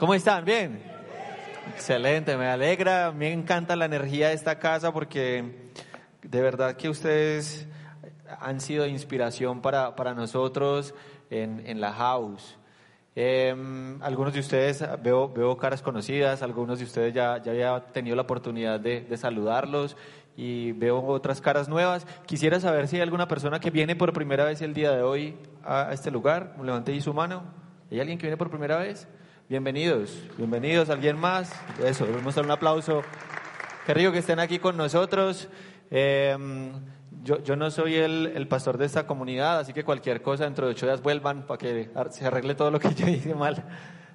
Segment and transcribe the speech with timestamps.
[0.00, 0.46] ¿Cómo están?
[0.46, 0.82] ¿Bien?
[1.74, 5.70] Excelente, me alegra, me encanta la energía de esta casa porque
[6.22, 7.68] de verdad que ustedes
[8.40, 10.94] han sido inspiración para, para nosotros
[11.28, 12.56] en, en la house.
[13.14, 18.16] Em, algunos de ustedes, veo, veo caras conocidas, algunos de ustedes ya, ya había tenido
[18.16, 19.98] la oportunidad de, de saludarlos
[20.34, 22.06] y veo otras caras nuevas.
[22.24, 25.36] Quisiera saber si hay alguna persona que viene por primera vez el día de hoy
[25.62, 26.56] a este lugar.
[26.64, 27.42] Levante ahí su mano.
[27.90, 29.06] ¿Hay alguien que viene por primera vez?
[29.50, 30.90] Bienvenidos, bienvenidos.
[30.90, 31.52] ¿Alguien más?
[31.84, 33.02] Eso, debemos dar un aplauso.
[33.84, 35.48] Qué rico que estén aquí con nosotros.
[35.90, 36.38] Eh,
[37.24, 40.66] yo, yo, no soy el, el, pastor de esta comunidad, así que cualquier cosa dentro
[40.66, 43.64] de ocho días vuelvan para que se arregle todo lo que yo hice mal.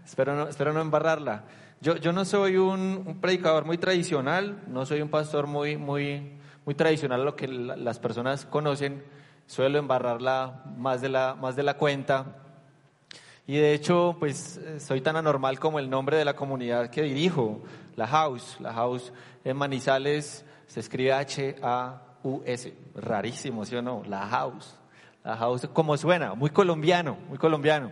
[0.06, 1.44] Espero no, espero no embarrarla.
[1.82, 6.40] Yo, yo no soy un, un, predicador muy tradicional, no soy un pastor muy, muy,
[6.64, 9.04] muy tradicional a lo que la, las personas conocen.
[9.48, 12.45] Suelo embarrarla más de la, más de la cuenta.
[13.48, 17.62] Y de hecho, pues soy tan anormal como el nombre de la comunidad que dirijo,
[17.96, 18.58] la House.
[18.60, 22.74] La House en Manizales se escribe H-A-U-S.
[22.96, 24.04] Rarísimo, ¿sí o no?
[24.08, 24.76] La House.
[25.24, 27.92] La House, como suena, muy colombiano, muy colombiano.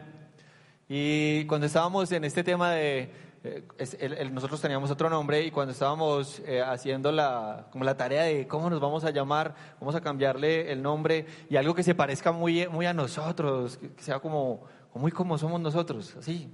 [0.90, 3.12] Y cuando estábamos en este tema de,
[3.44, 8.48] eh, nosotros teníamos otro nombre y cuando estábamos eh, haciendo la, como la tarea de
[8.48, 12.32] cómo nos vamos a llamar, vamos a cambiarle el nombre y algo que se parezca
[12.32, 14.64] muy, muy a nosotros, que sea como,
[14.96, 16.50] muy como somos nosotros, así,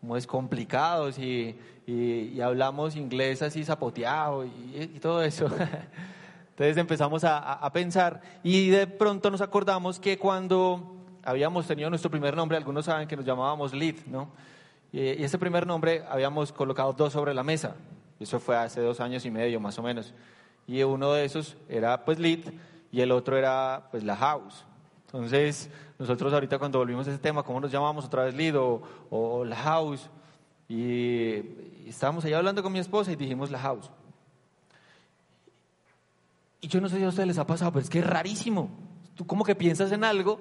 [0.00, 5.46] como descomplicados y, y, y hablamos inglés así zapoteado y, todo eso.
[6.50, 12.10] Entonces empezamos a, a, pensar y de pronto nos acordamos que cuando habíamos tenido nuestro
[12.10, 14.28] primer nombre, algunos saben que nos llamábamos Lead, ¿no?
[14.92, 17.76] Y, ese primer nombre habíamos colocado dos sobre la mesa.
[18.20, 20.14] Eso fue hace dos años y medio más o menos.
[20.66, 22.52] Y uno de esos era pues Lead
[22.92, 24.64] y el otro era pues la House.
[25.12, 25.68] Entonces,
[25.98, 29.44] nosotros ahorita cuando volvimos a ese tema, ¿cómo nos llamamos otra vez Lead o, o
[29.44, 30.08] la House?
[30.68, 30.76] Y,
[31.84, 33.90] y estábamos ahí hablando con mi esposa y dijimos la House.
[36.62, 38.70] Y yo no sé si a ustedes les ha pasado, pero es que es rarísimo.
[39.14, 40.40] Tú como que piensas en algo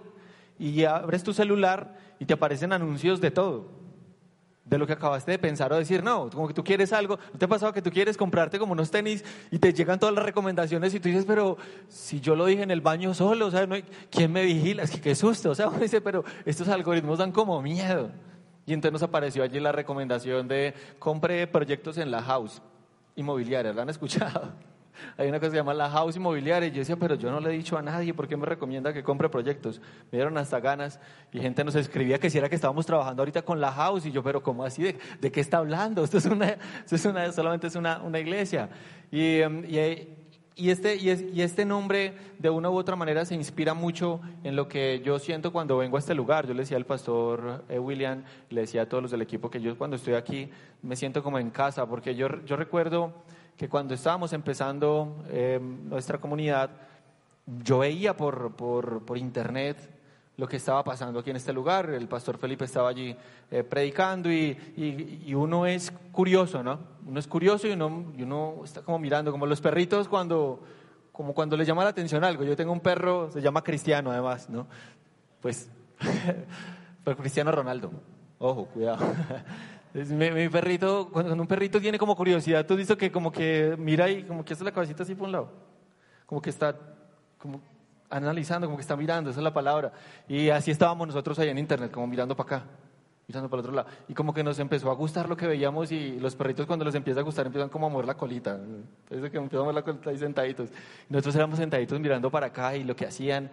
[0.58, 3.81] y abres tu celular y te aparecen anuncios de todo.
[4.64, 7.40] De lo que acabaste de pensar o decir, no, como que tú quieres algo, ¿no
[7.40, 10.24] te ha pasado que tú quieres comprarte como unos tenis y te llegan todas las
[10.24, 11.58] recomendaciones y tú dices, pero
[11.90, 14.84] si yo lo dije en el baño solo, o sea, no hay, ¿quién me vigila?
[14.84, 18.12] Es que qué susto, o sea, uno dice, pero estos algoritmos dan como miedo.
[18.66, 22.62] Y entonces nos apareció allí la recomendación de compre proyectos en la house
[23.16, 24.54] inmobiliaria, ¿la han escuchado?
[25.18, 27.40] Hay una cosa que se llama la house inmobiliaria y yo decía, pero yo no
[27.40, 29.80] le he dicho a nadie, ¿por qué me recomienda que compre proyectos?
[30.12, 31.00] Me dieron hasta ganas
[31.32, 34.12] y gente nos escribía que si era que estábamos trabajando ahorita con la house y
[34.12, 34.84] yo, pero ¿cómo así?
[34.84, 36.04] ¿De, de qué está hablando?
[36.12, 38.70] Esto es una, esto es una solamente es una, una iglesia.
[39.12, 40.08] Y, y,
[40.56, 44.20] y, este, y, es, y este nombre de una u otra manera se inspira mucho
[44.44, 46.46] en lo que yo siento cuando vengo a este lugar.
[46.46, 49.62] Yo le decía al pastor eh, William, le decía a todos los del equipo que
[49.62, 50.50] yo cuando estoy aquí
[50.82, 53.14] me siento como en casa, porque yo, yo recuerdo
[53.58, 56.72] que cuando estábamos empezando eh, nuestra comunidad,
[57.64, 59.78] yo veía por, por, por, internet
[60.38, 61.90] lo que estaba pasando aquí en este lugar.
[61.90, 63.16] El pastor Felipe estaba allí
[63.52, 66.80] eh, predicando y, y, y, uno es curioso, ¿no?
[67.06, 70.62] Uno es curioso y uno, y uno está como mirando, como los perritos cuando,
[71.12, 72.44] como cuando les llama la atención algo.
[72.44, 74.68] Yo tengo un perro, se llama Cristiano además, ¿no?
[75.42, 75.70] Pues,
[77.04, 77.92] pero Cristiano Ronaldo.
[78.40, 79.06] Ojo, cuidado.
[79.94, 84.10] Mi, mi, perrito, cuando un perrito tiene como curiosidad, tú dices que como que mira
[84.10, 85.50] y como que hace la cabecita así por un lado.
[86.26, 86.76] Como que está
[87.38, 87.60] como
[88.10, 89.92] analizando, como que está mirando, esa es la palabra.
[90.28, 92.66] Y así estábamos nosotros ahí en internet, como mirando para acá,
[93.28, 93.90] mirando para el otro lado.
[94.08, 96.96] Y como que nos empezó a gustar lo que veíamos y los perritos cuando les
[96.96, 98.56] empieza a gustar empiezan como a mover la colita.
[98.56, 100.70] Entonces que empiezan a mover la colita ahí sentaditos.
[100.70, 103.52] Y nosotros éramos sentaditos mirando para acá y lo que hacían.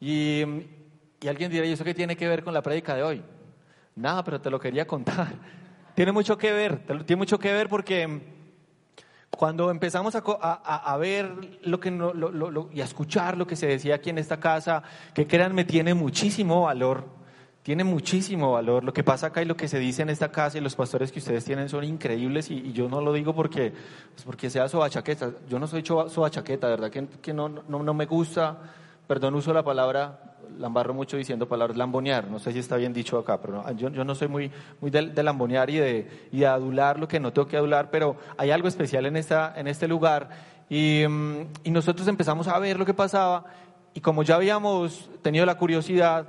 [0.00, 0.42] Y,
[1.20, 3.22] y alguien dirá, ¿y eso qué tiene que ver con la prédica de hoy?
[3.94, 5.32] Nada, pero te lo quería contar.
[5.94, 8.22] Tiene mucho que ver, tiene mucho que ver porque
[9.28, 13.46] cuando empezamos a, a, a ver lo que no, lo, lo, y a escuchar lo
[13.46, 17.04] que se decía aquí en esta casa, que créanme, tiene muchísimo valor,
[17.62, 18.84] tiene muchísimo valor.
[18.84, 21.12] Lo que pasa acá y lo que se dice en esta casa y los pastores
[21.12, 23.72] que ustedes tienen son increíbles y, yo no lo digo porque,
[24.14, 25.32] pues porque sea sobachaqueta.
[25.48, 26.90] Yo no soy sobachaqueta, ¿verdad?
[26.90, 28.58] Que, que no, no, no me gusta,
[29.06, 32.92] perdón, uso la palabra la embarro mucho diciendo palabras lambonear, no sé si está bien
[32.92, 34.50] dicho acá, pero yo, yo, no soy muy,
[34.80, 38.68] muy de, lambonear y de, adular lo que no tengo que adular, pero hay algo
[38.68, 40.30] especial en, esta, en este lugar
[40.68, 43.44] y, mm, nosotros empezamos a ver lo que pasaba
[43.94, 46.28] y como ya habíamos tenido la curiosidad,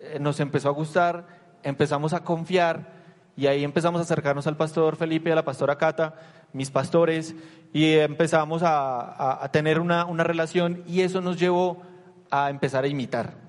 [0.00, 1.26] eh, nos empezó a gustar,
[1.62, 2.98] empezamos a confiar
[3.36, 6.14] y ahí empezamos a acercarnos al pastor Felipe a la pastora Cata,
[6.52, 7.34] mis pastores,
[7.72, 11.82] y empezamos a tener una, una relación y eso nos llevó
[12.30, 13.47] a empezar a imitar.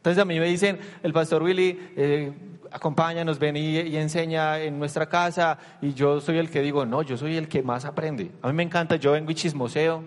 [0.00, 2.32] Entonces a mí me dicen, el pastor Willy, eh,
[2.70, 7.02] acompáñanos, ven y, y, enseña en nuestra casa, y yo soy el que digo, no,
[7.02, 8.30] yo soy el que más aprende.
[8.40, 10.02] A mí me encanta, yo vengo y chismoseo,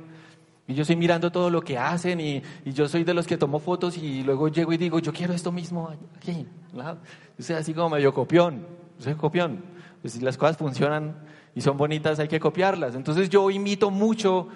[0.66, 3.38] y yo estoy mirando todo lo que hacen, y, y yo soy de los que
[3.38, 6.48] tomo fotos y luego llego y digo, yo quiero esto mismo aquí.
[6.74, 8.66] Yo soy así como medio copión,
[8.98, 9.64] yo soy copión.
[10.02, 11.16] Pues si las cosas funcionan
[11.54, 12.96] y son bonitas, hay que copiarlas.
[12.96, 14.48] Entonces yo imito mucho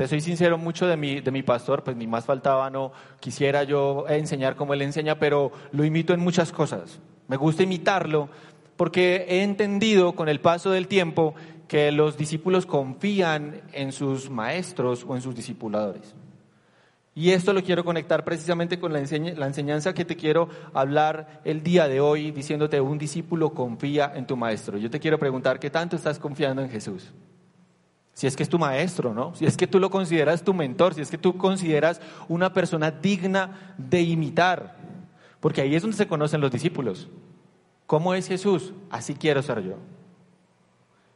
[0.00, 3.64] te soy sincero, mucho de mi, de mi pastor, pues ni más faltaba, no quisiera
[3.64, 7.00] yo enseñar como él enseña, pero lo imito en muchas cosas.
[7.28, 8.30] Me gusta imitarlo
[8.78, 11.34] porque he entendido con el paso del tiempo
[11.68, 16.14] que los discípulos confían en sus maestros o en sus discipuladores.
[17.14, 21.42] Y esto lo quiero conectar precisamente con la, enseñ la enseñanza que te quiero hablar
[21.44, 24.78] el día de hoy, diciéndote, un discípulo confía en tu maestro.
[24.78, 27.12] Yo te quiero preguntar, ¿qué tanto estás confiando en Jesús?
[28.12, 29.34] Si es que es tu maestro, ¿no?
[29.34, 32.90] Si es que tú lo consideras tu mentor, si es que tú consideras una persona
[32.90, 34.76] digna de imitar.
[35.40, 37.08] Porque ahí es donde se conocen los discípulos.
[37.86, 38.72] ¿Cómo es Jesús?
[38.90, 39.76] Así quiero ser yo.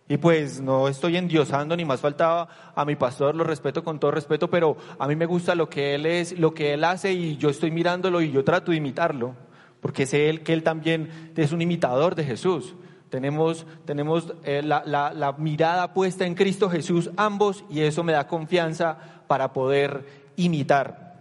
[0.08, 4.10] Y pues no estoy endiosando ni más faltaba a mi pastor, lo respeto con todo
[4.10, 7.38] respeto, pero a mí me gusta lo que él es, lo que él hace y
[7.38, 9.34] yo estoy mirándolo y yo trato de imitarlo,
[9.80, 12.74] porque sé él que él también es un imitador de Jesús.
[13.14, 18.26] Tenemos, tenemos eh, la, la, mirada puesta en Cristo Jesús ambos y eso me da
[18.26, 21.14] confianza para poder imitar.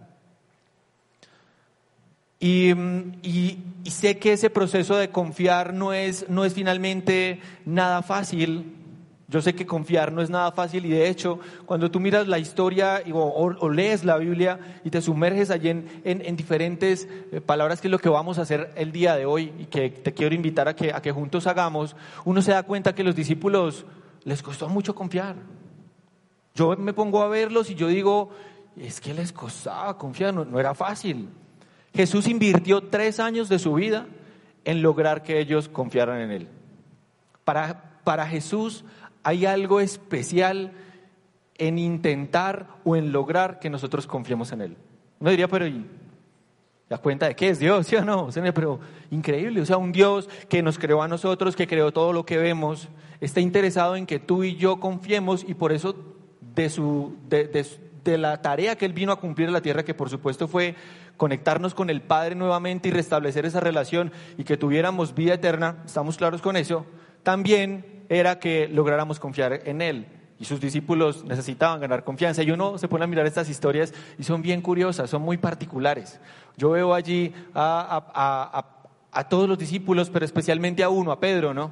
[2.40, 2.72] Y,
[3.22, 8.74] y, y, sé que ese proceso de confiar no es, no es finalmente nada fácil.
[9.34, 12.38] Yo sé que confiar no es nada fácil y de hecho cuando tú miras la
[12.38, 17.92] historia o, lees la Biblia y te sumerges allí en, diferentes eh, palabras que es
[17.92, 20.76] lo que vamos a hacer el día de hoy y que te quiero invitar a
[20.76, 21.96] que, a que juntos hagamos,
[22.26, 23.88] uno se da cuenta que los discípulos
[24.24, 25.36] les costó mucho confiar.
[26.54, 28.30] Yo me pongo a verlos y yo digo,
[28.78, 31.28] es que les costaba confiar, no, no era fácil.
[31.96, 34.06] Jesús invirtió tres años de su vida
[34.64, 36.48] en lograr que ellos confiaran en Él.
[37.44, 38.86] Para, para Jesús
[39.24, 40.72] hay algo especial
[41.58, 44.78] en intentar o en lograr que nosotros confiemos en Él.
[45.20, 45.86] Uno diría, pero ¿y
[46.90, 47.88] la cuenta de qué es Dios?
[47.88, 48.30] ¿Sí o no?
[48.54, 48.80] Pero
[49.12, 52.38] increíble, o sea, un Dios que nos creó a nosotros, que creó todo lo que
[52.38, 52.90] vemos,
[53.22, 55.96] está interesado en que tú y yo confiemos y por eso
[56.42, 57.66] de, su, de, de,
[58.04, 60.76] de la tarea que Él vino a cumplir en la tierra, que por supuesto fue
[61.18, 66.18] conectarnos con el Padre nuevamente y restablecer esa relación y que tuviéramos vida eterna, estamos
[66.18, 66.86] claros con eso,
[67.24, 70.08] también era que lográramos confiar en Él.
[70.40, 72.44] Y sus discípulos necesitaban ganar confianza.
[72.44, 76.20] Y uno se pone a mirar estas historias y son bien curiosas, son muy particulares.
[76.58, 78.66] Yo veo allí a,
[79.30, 81.72] todos los discípulos, pero especialmente a uno, a Pedro, ¿no?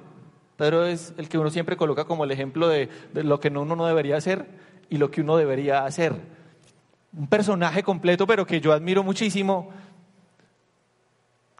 [0.57, 3.75] Pedro es el que uno siempre coloca como el ejemplo de, de lo que uno
[3.75, 4.45] no debería hacer
[4.89, 6.13] y lo que uno debería hacer
[7.13, 9.69] un personaje completo, pero que yo admiro muchísimo,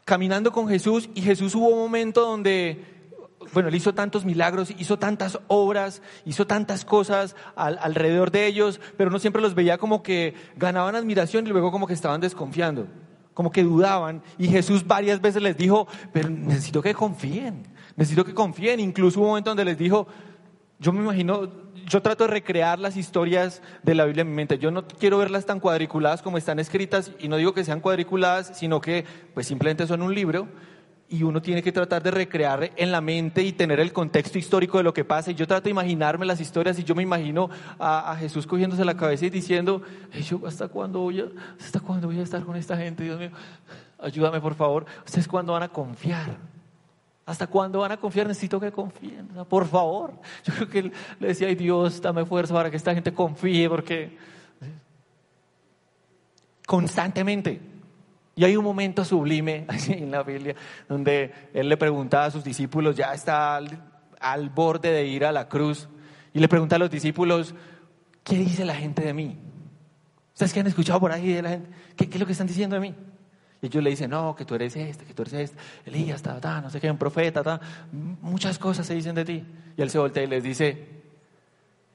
[0.04, 2.84] caminando con Jesús y Jesús hubo un momento donde,
[3.52, 8.80] bueno, él hizo tantos milagros, hizo tantas obras, hizo tantas cosas al, alrededor de ellos,
[8.96, 12.86] pero no siempre los veía como que ganaban admiración y luego como que estaban desconfiando,
[13.34, 17.66] como que dudaban y Jesús varias veces les dijo, pero necesito que confíen,
[17.96, 20.06] necesito que confíen, incluso hubo un momento donde les dijo,
[20.78, 21.48] yo me imagino,
[21.86, 24.58] yo trato de recrear las historias de la Biblia en mi mente.
[24.58, 28.58] Yo no quiero verlas tan cuadriculadas como están escritas y no digo que sean cuadriculadas,
[28.58, 30.48] sino que pues simplemente son un libro
[31.12, 34.78] y uno tiene que tratar de recrear en la mente y tener el contexto histórico
[34.78, 35.30] de lo que pasa.
[35.30, 38.96] Y yo trato de imaginarme las historias y yo me imagino a, Jesús cogiéndose la
[38.96, 39.82] cabeza y diciendo,
[40.26, 41.26] yo, ¿hasta cuándo, voy a,
[41.62, 43.04] ¿hasta cuándo voy a estar con esta gente?
[43.04, 43.30] Dios mío,
[43.98, 44.86] ayúdame por favor.
[45.04, 46.34] ¿Ustedes cuándo van a confiar?
[47.26, 48.26] ¿Hasta cuándo van a confiar?
[48.26, 50.14] Necesito que confíen, por favor.
[50.44, 53.68] Yo creo que él le decía, ay Dios, dame fuerza para que esta gente confíe,
[53.68, 54.16] porque
[56.64, 57.71] constantemente.
[58.34, 60.54] Y hay un momento sublime en la Biblia
[60.88, 63.56] donde él le pregunta a sus discípulos, ya está
[64.20, 65.88] al, borde de ir a la cruz,
[66.32, 67.54] y le pregunta a los discípulos,
[68.24, 69.38] ¿qué dice la gente de mí?
[70.32, 71.70] ¿Ustedes qué han escuchado por ahí de la gente?
[71.94, 72.94] ¿Qué, qué es lo que están diciendo de mí?
[73.62, 76.40] Y ellos le dicen, no, que tú eres este, que tú eres este, Elías, ta,
[76.40, 77.60] ta, no sé qué, un profeta, ta.
[77.92, 79.44] muchas cosas se dicen de ti.
[79.76, 80.88] Y él se voltea y les dice,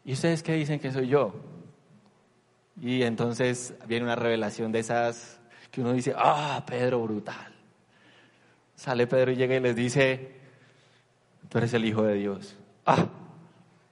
[0.05, 1.33] ¿y ustedes qué dicen que soy yo?
[2.79, 5.36] Y entonces viene una revelación de esas
[5.71, 7.53] que uno dice, ah, Pedro, brutal.
[8.75, 10.31] Sale Pedro y llega y les dice,
[11.49, 12.55] tú eres el Hijo de Dios.
[12.85, 13.07] Ah,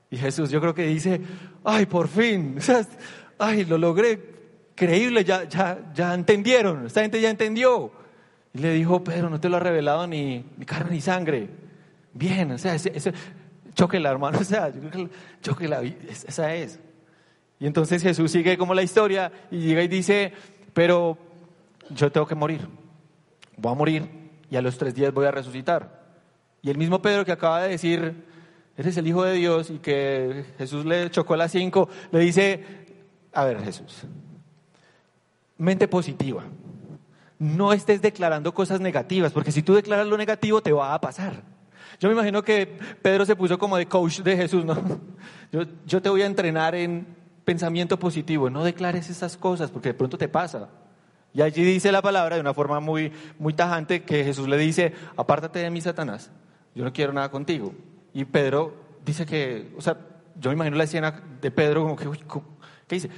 [0.09, 1.21] y Jesús yo creo que dice,
[1.63, 2.57] ay, por fin,
[3.39, 4.19] ay, lo logré,
[4.75, 7.91] creíble, ya, ya, ya entendieron, esta gente ya entendió.
[8.53, 11.49] Y le dijo, Pedro, no te lo ha revelado ni, ni carne ni sangre.
[12.13, 13.13] Bien, o sea, ese, ese,
[13.73, 14.71] choquela, hermano, o sea,
[15.41, 16.79] choquela, esa es.
[17.59, 20.33] Y entonces Jesús sigue como la historia y llega y dice,
[20.73, 21.17] pero
[21.89, 22.67] yo tengo que morir,
[23.57, 24.09] voy a morir
[24.49, 26.03] y a los tres días voy a resucitar.
[26.61, 28.25] Y el mismo Pedro que acaba de decir,
[28.77, 32.63] eres el Hijo de Dios y que Jesús le chocó a las cinco, le dice,
[33.33, 34.03] a ver Jesús,
[35.57, 36.43] mente positiva,
[37.37, 41.43] no estés declarando cosas negativas, porque si tú declaras lo negativo te va a pasar.
[41.99, 44.75] Yo me imagino que Pedro se puso como de coach de Jesús, ¿no?
[45.51, 47.07] Yo, yo te voy a entrenar en
[47.45, 50.67] pensamiento positivo, no declares esas cosas porque de pronto te pasa.
[51.35, 54.93] Y allí dice la palabra de una forma muy, muy tajante que Jesús le dice,
[55.17, 56.31] apártate de mí, Satanás,
[56.73, 57.73] yo no quiero nada contigo.
[58.13, 58.73] Y Pedro
[59.03, 59.97] dice que, o sea,
[60.39, 62.05] yo me imagino la escena de Pedro como que,
[62.87, 63.09] ¿qué dice?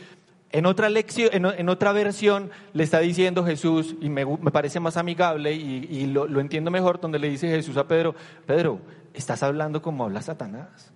[0.49, 5.53] En otra, lección, en, otra versión le está diciendo Jesús, y me, parece más amigable
[5.53, 8.15] y, lo, lo, entiendo mejor, donde le dice Jesús a Pedro,
[8.47, 8.79] Pedro,
[9.13, 10.91] estás hablando como habla Satanás,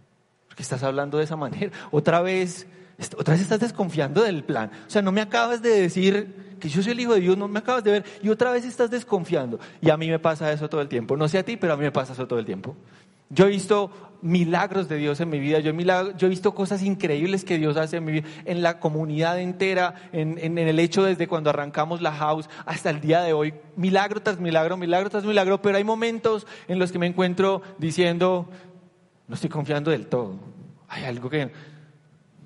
[0.47, 1.71] porque estás hablando de esa manera.
[1.91, 2.65] Otra vez
[3.17, 4.71] otra vez estás desconfiando del plan.
[4.87, 7.47] O sea, no me acabas de decir que yo soy el Hijo de Dios, no
[7.47, 9.59] me acabas de ver y otra vez estás desconfiando.
[9.81, 11.17] Y a mí me pasa eso todo el tiempo.
[11.17, 12.75] No sé a ti, pero a mí me pasa eso todo el tiempo.
[13.29, 13.91] Yo he visto
[14.21, 18.05] milagros de Dios en mi vida, yo he, visto cosas increíbles que Dios hace en
[18.05, 22.89] mi vida, en la comunidad entera, en, el hecho desde cuando arrancamos la house hasta
[22.89, 26.91] el día de hoy, milagro tras milagro, milagro tras milagro, pero hay momentos en los
[26.91, 28.47] que me encuentro diciendo,
[29.27, 30.35] no estoy confiando del todo.
[30.87, 31.51] Hay algo que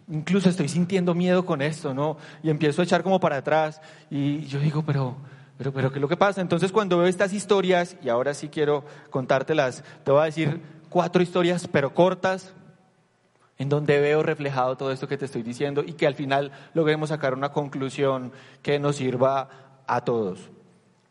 [0.07, 2.17] incluso estoy sintiendo miedo con esto, ¿no?
[2.43, 5.15] Y empiezo a echar como para atrás y yo digo, pero,
[5.57, 6.41] pero, pero, ¿qué es lo que pasa?
[6.41, 11.21] Entonces cuando veo estas historias, y ahora sí quiero contártelas, te voy a decir cuatro
[11.21, 12.53] historias, pero cortas,
[13.57, 17.09] en donde veo reflejado todo esto que te estoy diciendo y que al final logremos
[17.09, 19.49] sacar una conclusión que nos sirva
[19.87, 20.49] a todos.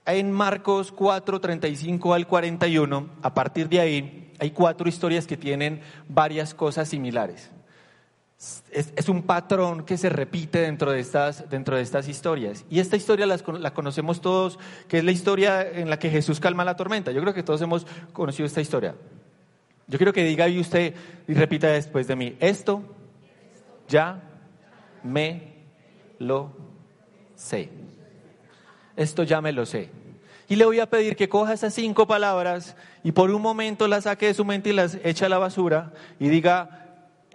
[0.05, 5.81] En Marcos 4, 35 al 41, a partir de ahí, hay cuatro historias que tienen
[6.07, 7.51] varias cosas similares
[8.71, 12.65] es, un patrón que se repite dentro de, estas, dentro de estas historias.
[12.69, 14.59] Y esta historia la conocemos todos,
[14.89, 17.13] que es la historia en la que Jesús calma la tormenta.
[17.13, 18.95] Yo creo que todos hemos conocido esta historia.
[19.87, 20.95] Yo quiero que diga y usted
[21.29, 22.83] y repita después de mí, esto
[23.89, 24.21] ya
[25.03, 25.55] me
[26.19, 26.53] lo
[27.35, 27.71] sé.
[28.97, 29.91] Esto ya me lo sé.
[30.49, 34.05] Y le voy a pedir que coja esas cinco palabras y por un momento las
[34.05, 36.84] saque de su mente y las eche a la basura y diga,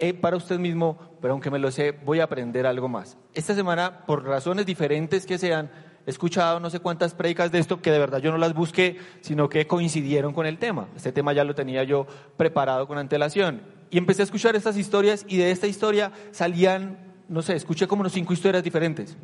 [0.00, 3.16] eh, para usted mismo, pero aunque me lo sé, voy a aprender algo más.
[3.34, 5.70] Esta semana, por razones diferentes que sean,
[6.06, 8.98] he escuchado no sé cuántas predicas de esto que de verdad yo no las busqué,
[9.20, 10.88] sino que coincidieron con el tema.
[10.96, 13.62] Este tema ya lo tenía yo preparado con antelación.
[13.90, 18.00] Y empecé a escuchar estas historias y de esta historia salían, no sé, escuché como
[18.00, 19.16] unos cinco historias diferentes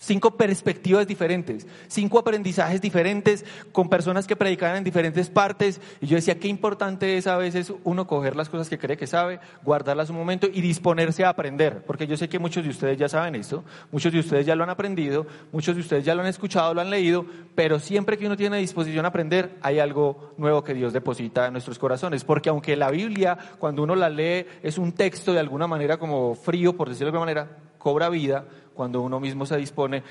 [0.00, 5.80] cinco perspectivas diferentes, cinco aprendizajes diferentes con personas que predicaban en diferentes partes.
[6.00, 9.06] Y yo decía, qué importante es a veces uno coger las cosas que cree que
[9.06, 11.84] sabe, guardarlas un momento y disponerse a aprender.
[11.86, 14.64] Porque yo sé que muchos de ustedes ya saben esto, muchos de ustedes ya lo
[14.64, 18.24] han aprendido, muchos de ustedes ya lo han escuchado, lo han leído, pero siempre que
[18.24, 22.24] uno tiene disposición a aprender, hay algo nuevo que Dios deposita en nuestros corazones.
[22.24, 26.34] Porque aunque la Biblia, cuando uno la lee, es un texto de alguna manera como
[26.34, 28.46] frío, por decirlo de alguna manera, cobra vida
[28.80, 30.02] cuando uno mismo se dispone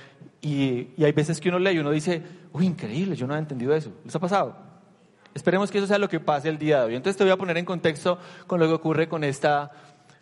[0.43, 2.21] y, hay veces que uno lee y uno dice,
[2.53, 3.91] uy, increíble, yo no he entendido eso.
[4.05, 4.55] ¿Les ha pasado?
[5.33, 6.95] Esperemos que eso sea lo que pase el día de hoy.
[6.95, 9.71] Entonces te voy a poner en contexto con lo que ocurre con esta,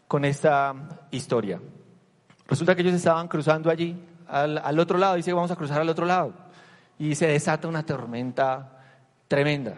[0.08, 0.74] con esta
[1.12, 1.60] historia.
[2.48, 6.06] Resulta que ellos estaban cruzando allí, al, otro lado, dice, vamos a cruzar al otro
[6.06, 6.34] lado.
[6.98, 8.80] Y se desata una tormenta
[9.28, 9.74] tremenda.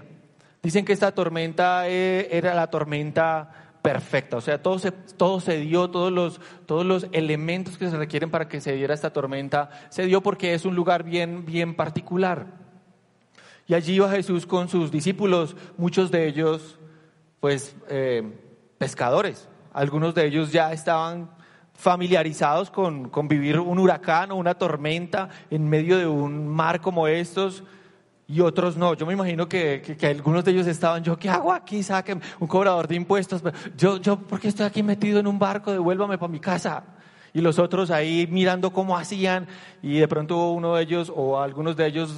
[0.62, 4.38] Dicen que esta tormenta eh, era la tormenta perfecta.
[4.38, 8.30] O sea, todo se, todo se dio, todos los, todos los elementos que se requieren
[8.30, 12.48] para que se diera esta tormenta, se dio porque es un lugar bien, bien particular.
[13.68, 16.80] Y allí iba Jesús con sus discípulos, muchos de ellos,
[17.40, 18.24] pues, eh,
[18.78, 19.48] pescadores.
[19.74, 21.30] Algunos de ellos ya estaban
[21.76, 27.08] familiarizados con, con vivir un huracán o una tormenta en medio de un mar como
[27.08, 27.64] estos
[28.30, 28.94] y otros no.
[28.94, 31.82] Yo me imagino que, que, algunos de ellos estaban, yo, ¿qué hago aquí?
[31.82, 33.42] Saquen un cobrador de impuestos.
[33.76, 35.72] Yo, yo, ¿por qué estoy aquí metido en un barco?
[35.72, 36.84] Devuélvame para mi casa.
[37.34, 39.48] Y los otros ahí mirando cómo hacían.
[39.82, 42.14] Y de pronto uno de ellos o algunos de ellos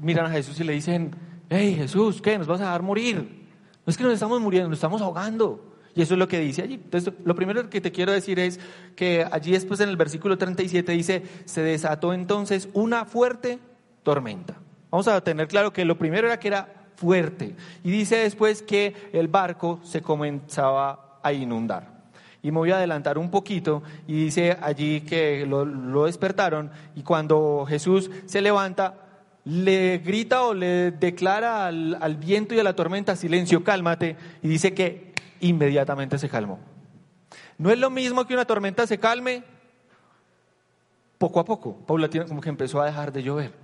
[0.00, 1.14] miran a Jesús y le dicen,
[1.48, 2.36] hey Jesús, ¿qué?
[2.38, 3.46] ¿Nos vas a dejar morir?
[3.86, 5.76] No es que nos estamos muriendo, nos estamos ahogando.
[5.94, 6.74] Y eso es lo que dice allí.
[6.74, 8.58] Entonces, lo primero que te quiero decir es
[8.96, 13.60] que allí después en el versículo 37 dice, se desató entonces una fuerte
[14.02, 14.56] tormenta.
[14.92, 17.56] Vamos a tener claro que lo primero era que era fuerte.
[17.82, 22.02] Y dice después que el barco se comenzaba a inundar.
[22.42, 27.64] Y me voy a adelantar un poquito y dice allí que lo, despertaron y cuando
[27.66, 28.96] Jesús se levanta,
[29.46, 34.48] le grita o le declara al, al viento y a la tormenta, silencio, cálmate, y
[34.48, 36.58] dice que inmediatamente se calmó.
[37.56, 39.42] No es lo mismo que una tormenta se calme
[41.16, 43.61] poco a poco, paulatina, como que empezó a dejar de llover.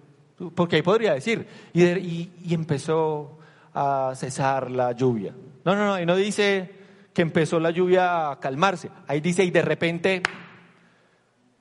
[0.55, 3.39] Porque ahí podría decir, y, empezó
[3.75, 5.35] a cesar la lluvia.
[5.65, 6.71] No, no, no, ahí no dice
[7.13, 8.91] que empezó la lluvia a calmarse.
[9.09, 10.23] Ahí dice, y de repente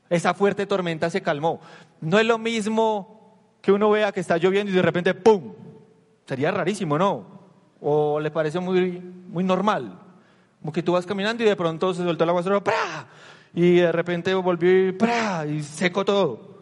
[0.09, 1.59] esa fuerte tormenta se calmó.
[2.01, 5.53] No es lo mismo que uno vea que está lloviendo y de repente, ¡pum!
[6.25, 7.25] Sería rarísimo, ¿no?
[7.81, 9.99] O le parece muy, muy normal.
[10.59, 13.07] Como que tú vas caminando y de pronto se soltó el aguacero, ¡pra!
[13.55, 14.97] Y de repente volvió y,
[15.49, 16.57] y seco todo.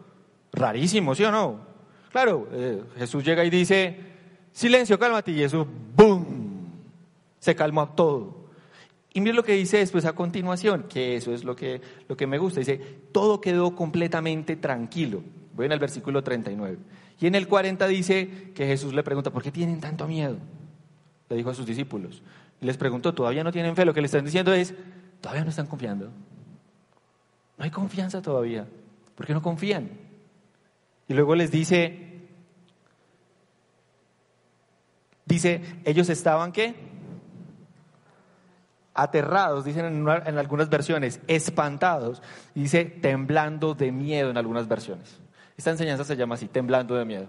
[0.52, 1.75] Rarísimo, ¿sí o no?
[2.12, 3.98] Claro, eh, Jesús llega y dice,
[4.52, 6.70] silencio, cálmate, y eso, ¡boom!
[7.38, 8.46] Se calmó todo.
[9.12, 12.26] Y mira lo que dice después a continuación, que eso es lo que, lo que
[12.26, 12.60] me gusta.
[12.60, 12.78] Dice,
[13.12, 15.22] todo quedó completamente tranquilo.
[15.54, 16.76] Voy en el versículo 39.
[17.18, 20.36] Y en el 40 dice que Jesús le pregunta, ¿por qué tienen tanto miedo?
[21.30, 22.22] Le dijo a sus discípulos.
[22.60, 23.86] Les preguntó, ¿todavía no tienen fe?
[23.86, 24.74] Lo que le están diciendo es,
[25.22, 26.10] todavía no están confiando.
[27.56, 28.66] No hay confianza todavía.
[29.14, 29.88] ¿Por qué no confían?
[31.08, 32.28] Y luego les dice,
[35.24, 36.74] dice, ellos estaban qué?
[38.94, 42.22] Aterrados, dicen en, algunas versiones, espantados.
[42.54, 45.20] Y dice, temblando de miedo en algunas versiones.
[45.56, 47.28] Esta enseñanza se llama así, temblando de miedo.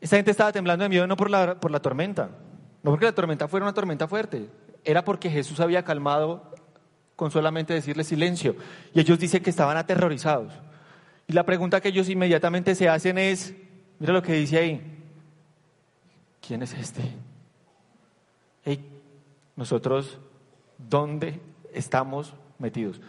[0.00, 2.30] Esta gente estaba temblando de miedo no por la, por la tormenta,
[2.82, 4.48] no porque la tormenta fuera una tormenta fuerte,
[4.84, 6.54] era porque Jesús había calmado
[7.16, 8.56] con solamente decirle silencio.
[8.94, 10.54] Y ellos dicen que estaban aterrorizados.
[11.30, 13.54] Y la pregunta que ellos inmediatamente se hacen es,
[14.00, 14.80] mira lo que dice ahí,
[16.44, 17.02] ¿quién es este?
[19.54, 20.18] nosotros,
[20.76, 21.40] ¿dónde
[21.72, 23.00] estamos metidos?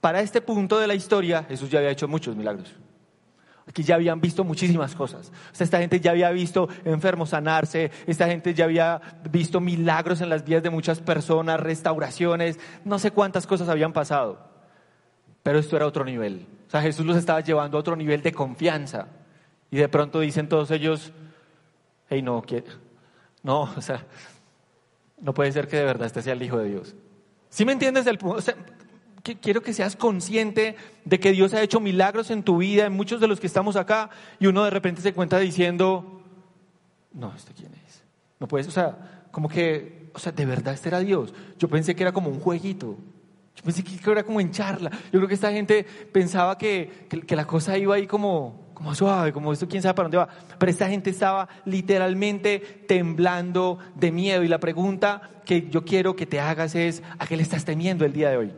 [0.00, 2.72] Para este punto de la historia, Jesús ya había hecho muchos milagros.
[3.68, 5.30] Aquí ya habían visto muchísimas cosas.
[5.58, 10.46] esta gente ya había visto enfermos sanarse, esta gente ya había visto milagros en las
[10.46, 14.48] vidas de muchas personas, restauraciones, no sé cuántas cosas habían pasado.
[15.42, 16.46] Pero esto era otro nivel.
[16.74, 19.06] Sea, Jesús los estaba llevando a otro nivel de confianza.
[19.70, 21.12] Y de pronto dicen todos ellos,
[22.08, 22.42] hey, no,
[23.44, 24.04] no, o sea,
[25.20, 26.96] no puede ser que de verdad este sea el Hijo de Dios.
[27.48, 28.42] ¿Sí me entiendes el punto?
[29.40, 33.20] quiero que seas consciente de que Dios ha hecho milagros en tu vida, en muchos
[33.20, 34.10] de los que estamos acá,
[34.40, 36.22] y uno de repente se cuenta diciendo,
[37.12, 38.02] no, ¿este quién es?
[38.40, 41.32] No puedes, o sea, como que, o sea, de verdad este era Dios.
[41.56, 42.98] Yo pensé que era como un jueguito.
[43.56, 44.90] Yo pensé que era como en charla.
[44.90, 49.32] Yo creo que esta gente pensaba que, que, la cosa iba ahí como, como suave,
[49.32, 50.28] como esto quién sabe para dónde va.
[50.58, 54.42] Pero esta gente estaba literalmente temblando de miedo.
[54.42, 58.04] Y la pregunta que yo quiero que te hagas es, ¿a qué le estás temiendo
[58.04, 58.52] el día de hoy?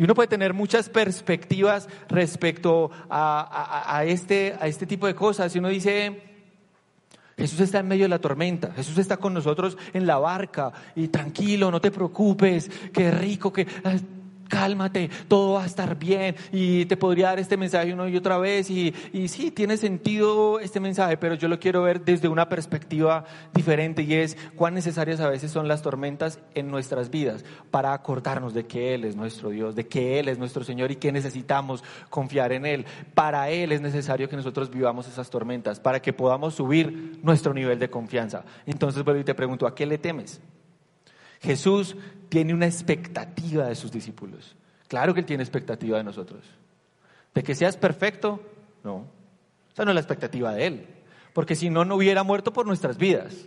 [0.00, 5.54] Y uno puede tener muchas perspectivas respecto a, este, a este tipo de cosas.
[5.54, 6.29] Y uno dice,
[7.40, 10.72] Jesús está en medio de la tormenta, Jesús está con nosotros en la barca.
[10.94, 13.66] Y tranquilo, no te preocupes, qué rico, que
[14.50, 18.36] cálmate, todo va a estar bien y te podría dar este mensaje una y otra
[18.36, 22.50] vez y, y sí, tiene sentido este mensaje, pero yo lo quiero ver desde una
[22.50, 27.94] perspectiva diferente y es cuán necesarias a veces son las tormentas en nuestras vidas para
[27.94, 31.12] acordarnos de que Él es nuestro Dios, de que Él es nuestro Señor y que
[31.12, 32.84] necesitamos confiar en Él.
[33.14, 37.78] Para Él es necesario que nosotros vivamos esas tormentas, para que podamos subir nuestro nivel
[37.78, 38.44] de confianza.
[38.66, 40.40] Entonces vuelvo y te pregunto, ¿a qué le temes?
[41.40, 41.96] Jesús
[42.28, 44.56] tiene una expectativa de sus discípulos.
[44.88, 46.44] Claro que Él tiene expectativa de nosotros.
[47.34, 48.40] ¿De que seas perfecto?
[48.84, 49.06] No.
[49.72, 50.86] Esa no es la expectativa de Él.
[51.32, 53.46] Porque si no, no hubiera muerto por nuestras vidas.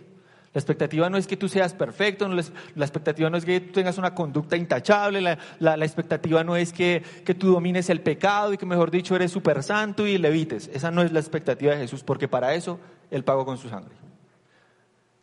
[0.54, 3.98] La expectativa no es que tú seas perfecto, la expectativa no es que tú tengas
[3.98, 8.64] una conducta intachable, la, expectativa no es que, que, tú domines el pecado y que,
[8.64, 10.70] mejor dicho, eres súper santo y le evites.
[10.72, 12.78] Esa no es la expectativa de Jesús, porque para eso
[13.10, 14.03] Él pagó con su sangre.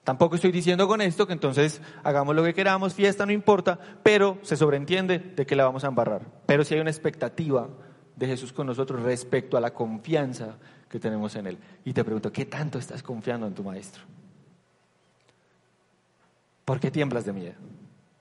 [0.03, 4.39] Tampoco estoy diciendo con esto que entonces hagamos lo que queramos, fiesta no importa, pero
[4.41, 6.25] se sobreentiende de que la vamos a embarrar.
[6.47, 7.69] Pero si hay una expectativa
[8.15, 10.57] de Jesús con nosotros respecto a la confianza
[10.89, 11.57] que tenemos en Él.
[11.85, 14.03] Y te pregunto, ¿qué tanto estás confiando en tu Maestro?
[16.65, 17.55] ¿Por qué tiemblas de miedo?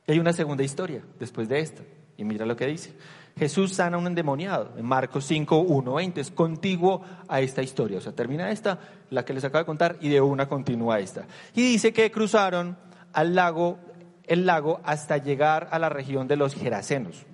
[0.06, 1.82] Y hay una segunda historia después de esta.
[2.20, 2.92] Y mira lo que dice.
[3.38, 4.74] Jesús sana a un endemoniado.
[4.76, 7.96] En Marcos 5, 1, 20 es contiguo a esta historia.
[7.96, 8.78] O sea, termina esta,
[9.08, 11.26] la que les acabo de contar, y de una continúa esta.
[11.54, 12.76] Y dice que cruzaron
[13.14, 13.78] al lago,
[14.26, 17.24] el lago hasta llegar a la región de los Gerasenos.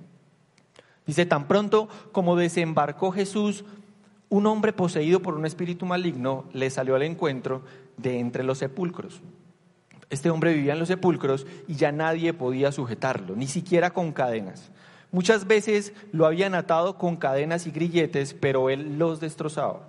[1.05, 3.65] Dice, tan pronto como desembarcó Jesús
[4.29, 7.63] un hombre poseído por un espíritu maligno le salió al encuentro
[7.97, 9.21] de entre los sepulcros.
[10.09, 14.71] Este hombre vivía en los sepulcros y ya nadie podía sujetarlo, ni siquiera con cadenas.
[15.11, 19.89] Muchas veces lo habían atado con cadenas y grilletes, pero él los destrozaba.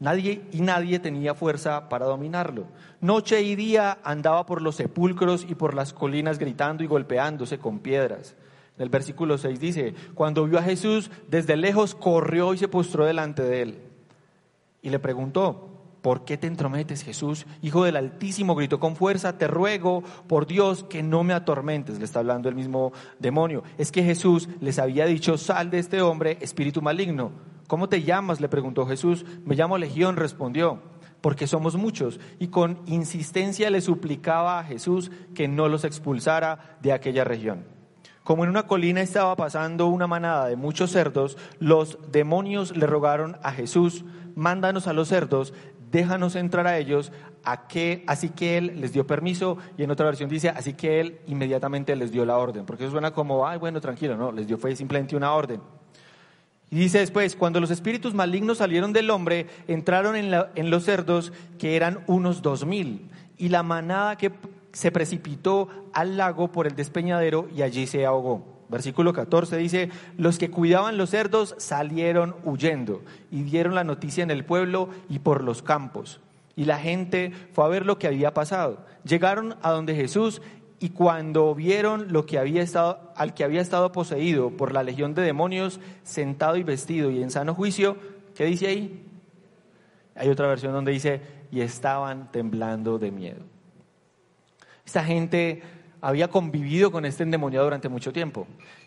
[0.00, 2.66] Nadie y nadie tenía fuerza para dominarlo.
[3.00, 7.78] Noche y día andaba por los sepulcros y por las colinas gritando y golpeándose con
[7.78, 8.34] piedras.
[8.76, 13.04] En el versículo 6 dice, cuando vio a Jesús, desde lejos corrió y se postró
[13.04, 13.78] delante de él.
[14.82, 15.73] Y le preguntó,
[16.04, 17.46] ¿por qué te entrometes, Jesús?
[17.62, 21.98] Hijo del Altísimo, gritó con fuerza, te ruego por Dios que no me atormentes.
[21.98, 23.62] Le está hablando el mismo demonio.
[23.78, 27.32] Es que Jesús les había dicho, sal de este hombre, espíritu maligno.
[27.68, 28.42] ¿Cómo te llamas?
[28.42, 29.24] le preguntó Jesús.
[29.46, 30.82] Me llamo Legión, respondió,
[31.22, 32.20] porque somos muchos.
[32.38, 37.64] Y con insistencia le suplicaba a Jesús que no los expulsara de aquella región.
[38.24, 43.36] Como en una colina estaba pasando una manada de muchos cerdos, los demonios le rogaron
[43.42, 45.54] a Jesús, mándanos a los cerdos
[45.94, 47.12] déjanos entrar a ellos,
[47.44, 51.00] a que, así que él les dio permiso, y en otra versión dice, así que
[51.00, 54.48] él inmediatamente les dio la orden, porque eso suena como, ay, bueno, tranquilo, no, les
[54.48, 55.60] dio fue simplemente una orden.
[56.68, 61.32] Y dice después, cuando los espíritus malignos salieron del hombre, entraron en, en los cerdos,
[61.58, 63.08] que eran unos dos mil,
[63.38, 64.32] y la manada que
[64.74, 68.44] se precipitó al lago por el despeñadero y allí se ahogó.
[68.68, 74.30] Versículo 14 dice, los que cuidaban los cerdos salieron huyendo y dieron la noticia en
[74.30, 76.20] el pueblo y por los campos.
[76.56, 78.78] Y la gente fue a ver lo que había pasado.
[79.04, 80.42] Llegaron a donde Jesús
[80.80, 85.14] y cuando vieron lo que había estado, al que había estado poseído por la legión
[85.14, 87.96] de demonios, sentado y vestido y en sano juicio,
[88.34, 89.06] ¿qué dice ahí?
[90.16, 93.53] Hay otra versión donde dice, y estaban temblando de miedo.
[94.84, 95.62] Esta gente
[96.00, 98.46] había convivido con este endemoniado durante mucho tiempo.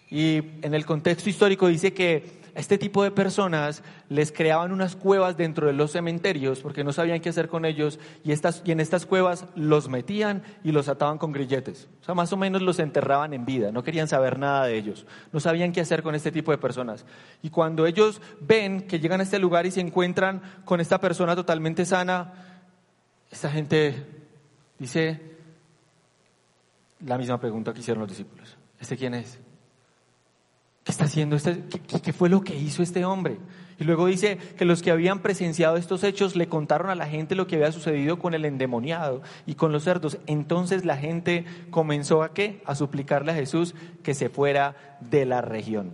[0.10, 5.38] Y en el contexto histórico dice que este tipo de personas les creaban unas cuevas
[5.38, 8.80] dentro de los cementerios porque no sabían qué hacer con ellos y, estas, y en
[8.80, 11.88] estas cuevas los metían y los ataban con grilletes.
[12.02, 15.06] O sea, más o menos los enterraban en vida, no querían saber nada de ellos,
[15.32, 17.06] no sabían qué hacer con este tipo de personas.
[17.44, 21.36] Y cuando ellos ven que llegan a este lugar y se encuentran con esta persona
[21.36, 22.34] totalmente sana,
[23.30, 24.04] esta gente
[24.80, 25.37] dice,
[27.06, 28.58] la misma pregunta que hicieron los discípulos.
[28.80, 29.40] ¿Este quién es?
[30.84, 31.64] ¿Qué está haciendo este?
[32.02, 33.38] ¿Qué, fue lo que hizo este hombre?
[33.78, 37.36] Y luego dice que los que habían presenciado estos hechos le contaron a la gente
[37.36, 40.18] lo que había sucedido con el endemoniado y con los cerdos.
[40.28, 42.62] Entonces la gente comenzó a qué?
[42.66, 45.92] A suplicarle a Jesús que se fuera de la región.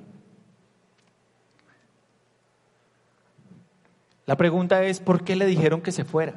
[4.25, 6.35] La pregunta es, ¿por qué le dijeron que se fuera?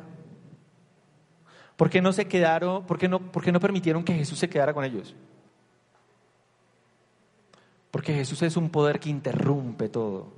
[1.76, 4.48] ¿Por qué no se quedaron, por qué no, por qué no permitieron que Jesús se
[4.48, 5.14] quedara con ellos?
[7.90, 10.32] Porque Jesús es un poder que interrumpe todo.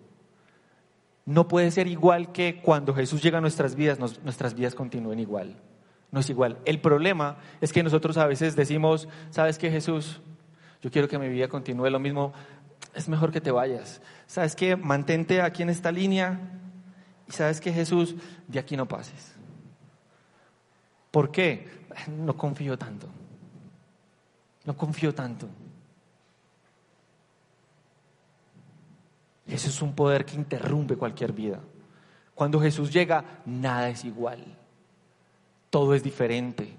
[1.24, 5.56] No puede ser igual que cuando Jesús llega a nuestras vidas, nuestras vidas continúen igual.
[6.10, 6.58] No es igual.
[6.64, 10.20] El problema es que nosotros a veces decimos, ¿sabes qué Jesús?
[10.80, 12.32] Yo quiero que mi vida continúe lo mismo.
[12.94, 14.00] Es mejor que te vayas.
[14.26, 14.74] ¿Sabes qué?
[14.76, 16.40] Mantente aquí en esta línea.
[17.28, 18.14] Y sabes que Jesús,
[18.46, 19.37] de aquí no pases.
[21.10, 21.66] ¿Por qué?
[22.08, 23.08] No confío tanto.
[24.64, 25.48] No confío tanto.
[29.46, 31.60] Ese es un poder que interrumpe cualquier vida.
[32.34, 34.44] Cuando Jesús llega, nada es igual.
[35.70, 36.76] Todo es diferente.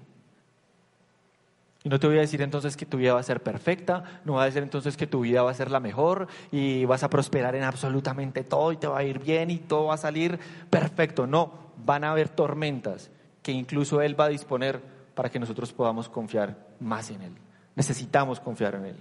[1.82, 4.34] Y no te voy a decir entonces que tu vida va a ser perfecta, no
[4.34, 7.10] voy a decir entonces que tu vida va a ser la mejor y vas a
[7.10, 10.38] prosperar en absolutamente todo y te va a ir bien y todo va a salir
[10.68, 11.26] perfecto.
[11.26, 11.52] No,
[11.84, 13.10] van a haber tormentas
[13.42, 14.80] que incluso Él va a disponer
[15.14, 17.32] para que nosotros podamos confiar más en Él.
[17.74, 18.96] Necesitamos confiar en Él.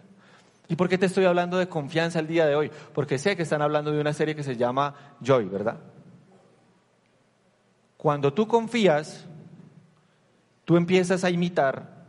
[0.67, 2.71] ¿Y por qué te estoy hablando de confianza el día de hoy?
[2.93, 5.77] Porque sé que están hablando de una serie que se llama Joy, ¿verdad?
[7.97, 9.25] Cuando tú confías,
[10.65, 12.05] tú empiezas a imitar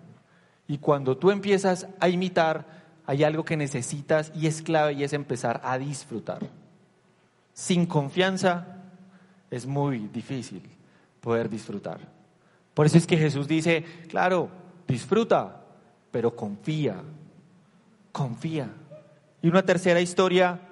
[0.69, 2.67] y cuando tú empiezas a imitar,
[3.07, 6.47] hay algo que necesitas y es clave y es empezar a disfrutar.
[7.55, 8.77] Sin confianza
[9.51, 10.63] es muy difícil
[11.21, 12.20] poder disfrutar.
[12.81, 14.49] Por eso es que Jesús dice, claro,
[14.89, 15.65] disfruta,
[16.11, 16.97] pero confía,
[18.11, 18.71] confía.
[19.43, 20.63] Y una tercera historia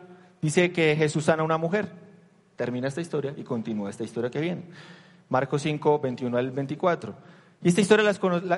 [0.40, 1.90] dice que Jesús sana a una mujer.
[2.56, 4.62] Termina esta historia y continúa esta historia que viene.
[5.28, 7.14] Marcos 5, 21 al 24.
[7.62, 8.10] Y esta historia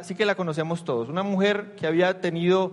[0.04, 1.08] sí que la conocemos todos.
[1.08, 2.70] Una mujer que había tenido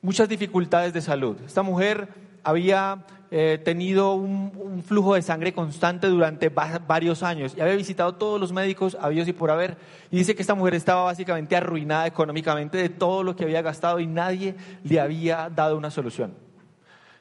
[0.00, 1.36] muchas dificultades de salud.
[1.44, 2.08] Esta mujer
[2.42, 8.40] había eh, tenido un, flujo de sangre constante durante varios años y había visitado todos
[8.40, 9.76] los médicos habidos y por haber.
[10.10, 14.00] Y dice que esta mujer estaba básicamente arruinada económicamente de todo lo que había gastado
[14.00, 16.34] y nadie le había dado una solución.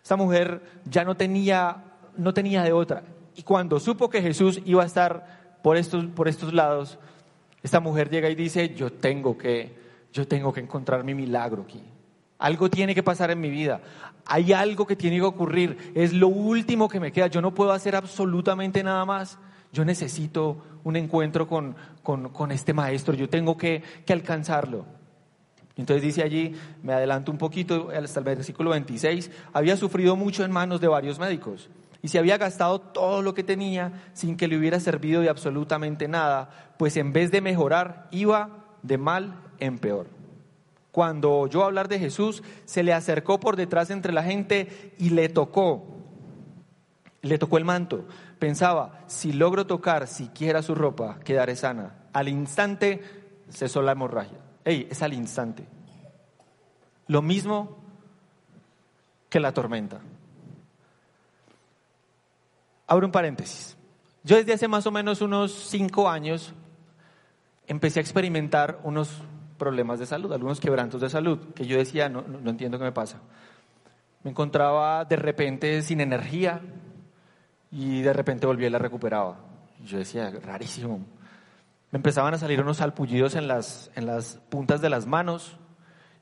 [0.01, 1.83] Esta mujer ya no tenía,
[2.17, 3.03] no tenía de otra.
[3.35, 6.97] Y cuando supo que Jesús iba a estar por estos, por estos lados,
[7.61, 9.75] esta mujer llega y dice, yo tengo que,
[10.11, 11.83] yo tengo que encontrar mi milagro aquí.
[12.39, 13.81] Algo tiene que pasar en mi vida.
[14.29, 15.91] Hay algo que tiene que ocurrir.
[15.95, 17.27] Es lo último que me queda.
[17.27, 19.39] Yo no puedo hacer absolutamente nada más.
[19.73, 23.15] Yo necesito un encuentro con, con, este maestro.
[23.15, 24.85] Yo tengo que, que alcanzarlo.
[25.75, 30.51] Entonces dice allí, me adelanto un poquito hasta el versículo 26, había sufrido mucho en
[30.51, 31.69] manos de varios médicos
[32.01, 36.07] y se había gastado todo lo que tenía sin que le hubiera servido de absolutamente
[36.07, 40.18] nada, pues en vez de mejorar iba de mal en peor.
[40.91, 45.29] Cuando oyó hablar de Jesús, se le acercó por detrás entre la gente y le
[45.29, 45.85] tocó,
[47.21, 48.05] le tocó el manto.
[48.39, 51.95] Pensaba, si logro tocar siquiera su ropa, quedaré sana.
[52.13, 53.01] Al instante
[53.49, 54.39] cesó la hemorragia.
[54.65, 55.65] Ey, es al instante.
[57.07, 57.77] Lo mismo
[59.29, 59.99] que la tormenta.
[62.87, 63.77] Abro un paréntesis.
[64.23, 66.53] Yo desde hace más o menos unos cinco años
[67.67, 69.21] empecé a experimentar unos
[69.59, 73.19] problemas de salud, algunos quebrantos de salud, que yo decía, no, entiendo qué me pasa.
[74.23, 76.61] Me encontraba de repente sin energía
[77.71, 79.37] y de repente volví y la recuperaba.
[79.85, 81.05] Yo decía, rarísimo.
[81.91, 85.57] Me empezaban a salir unos salpullidos en las, en las puntas de las manos.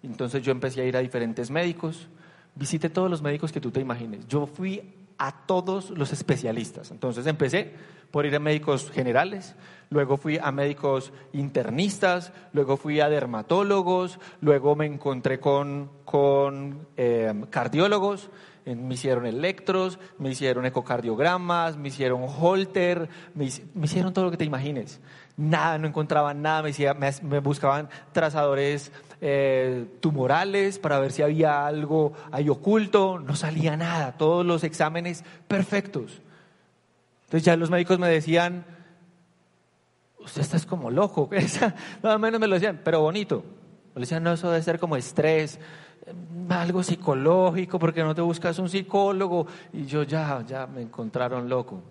[0.04, 2.10] Entonces yo empecé a ir a diferentes médicos.
[2.56, 4.28] Visité todos los médicos que tú te imagines.
[4.28, 6.92] Yo fui a todos los especialistas.
[6.92, 7.74] Entonces empecé
[8.12, 9.56] por ir a médicos generales,
[9.90, 17.34] luego fui a médicos internistas, luego fui a dermatólogos, luego me encontré con, con eh,
[17.50, 18.30] cardiólogos,
[18.66, 24.46] me hicieron electros, me hicieron ecocardiogramas, me hicieron holter, me hicieron todo lo que te
[24.46, 25.00] imagines
[25.38, 26.74] nada, no encontraban nada, me,
[27.22, 34.18] me, buscaban trazadores eh, tumorales para ver si había algo ahí oculto, no salía nada,
[34.18, 36.22] todos los exámenes perfectos.
[37.26, 38.66] Entonces ya los médicos me decían,
[40.28, 41.30] usted está como loco,
[42.04, 43.44] nada menos me lo decían, pero bonito.
[43.96, 45.60] Me decían, no, eso debe ser como estrés,
[46.50, 49.48] algo psicológico, porque no te buscas un psicólogo.
[49.74, 51.82] Y yo ya, ya me encontraron loco.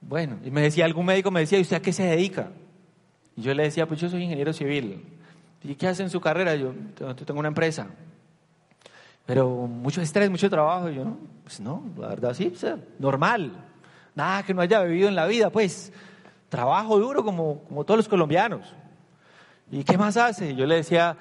[0.00, 2.50] Bueno, y me decía, algún médico me decía, ¿y usted a qué se dedica?
[3.36, 5.02] Y yo le decía, pues yo soy ingeniero civil.
[5.62, 6.54] ¿Y qué hace en su carrera?
[6.54, 6.74] Yo,
[7.24, 7.88] tengo una empresa.
[9.26, 10.90] Pero mucho estrés, mucho trabajo.
[10.90, 12.52] Y yo, pues no, la verdad sí,
[12.98, 13.52] normal.
[14.14, 15.92] Nada que no haya vivido en la vida, pues.
[16.54, 18.72] Trabajo duro como, como todos los colombianos.
[19.72, 20.54] ¿Y qué más hace?
[20.54, 21.16] Yo le decía,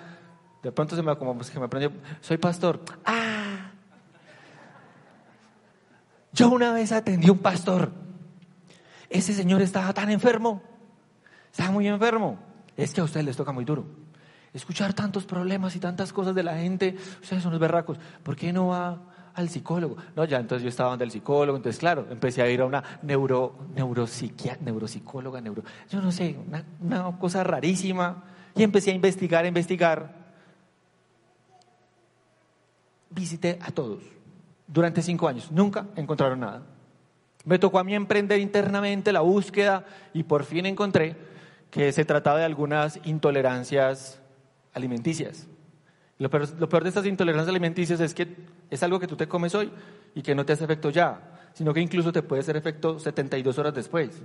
[0.62, 1.91] de pronto se me, como, pues, que me aprendió,
[2.22, 2.82] soy pastor.
[3.04, 3.72] ¡Ah!
[6.34, 7.91] Yo una vez atendí a un pastor.
[9.10, 10.62] Ese señor estaba tan enfermo
[11.54, 12.38] estaba muy enfermo.
[12.76, 13.86] Es que a ustedes les toca muy duro.
[14.54, 18.00] Escuchar tantos problemas y tantas cosas de la gente, ustedes son los berracos.
[18.22, 19.02] ¿Por qué no va
[19.34, 19.98] al psicólogo?
[20.15, 22.84] No, ya entonces yo estaba donde el psicólogo, entonces claro, empecé a ir a una
[23.02, 28.24] neuro, neuropsicóloga, neuro, yo no sé, una, una cosa rarísima.
[28.56, 30.13] Y empecé a investigar, a investigar.
[33.10, 34.04] Visité a todos
[34.67, 35.52] durante cinco años.
[35.52, 36.63] Nunca encontraron nada.
[37.46, 41.15] Me tocó a mí emprender internamente la búsqueda y por fin encontré
[41.69, 44.22] que se trataba de algunas intolerancias
[44.74, 45.48] alimenticias.
[46.19, 48.28] Lo peor, de estas intolerancias alimenticias es que
[48.69, 49.71] es algo que tú te comes hoy
[50.15, 53.58] y que no te hace efecto ya, sino que incluso te puede hacer efecto 72
[53.58, 54.21] horas después.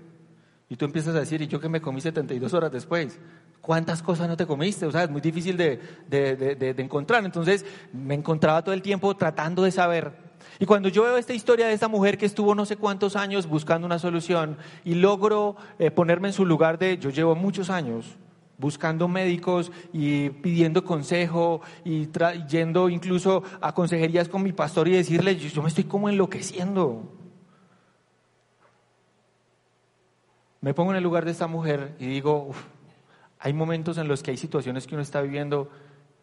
[0.68, 3.18] Y tú empiezas a decir, ¿y yo que me comí 72 horas después?
[3.60, 4.86] ¿Cuántas cosas no te comiste?
[4.86, 7.24] O sea, es muy difícil de, de encontrar.
[7.24, 11.66] Entonces, me encontraba todo el tiempo tratando de saber y cuando yo veo esta historia
[11.66, 15.90] de esta mujer que estuvo no sé cuántos años buscando una solución y logro eh,
[15.90, 18.16] ponerme en su lugar de, yo llevo muchos años
[18.58, 22.08] buscando médicos y pidiendo consejo y
[22.48, 27.14] yendo incluso a consejerías con mi pastor y decirle, yo, me estoy como enloqueciendo.
[30.60, 32.50] Me pongo en el lugar de esta mujer y digo,
[33.38, 35.70] hay momentos en los que hay situaciones que uno está viviendo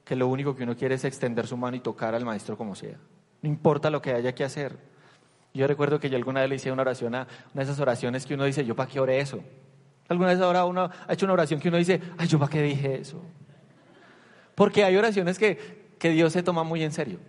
[0.03, 2.75] que lo único que uno quiere es extender su mano y tocar al maestro como
[2.75, 2.99] sea.
[3.41, 4.77] No importa lo que haya que hacer.
[5.53, 8.25] Yo recuerdo que yo alguna vez le hice una oración a una de esas oraciones
[8.25, 9.39] que uno dice, ¿yo para qué oré eso?
[10.07, 12.61] Alguna vez ahora uno ha hecho una oración que uno dice, ay, ¿yo para qué
[12.61, 13.21] dije eso?
[14.53, 17.19] Porque hay oraciones que, que Dios se toma muy en serio.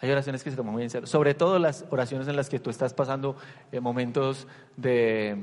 [0.00, 1.06] Hay oraciones que se toman muy en serio.
[1.06, 3.36] Sobre todo las oraciones en las que tú estás pasando
[3.70, 5.36] eh, momentos, de,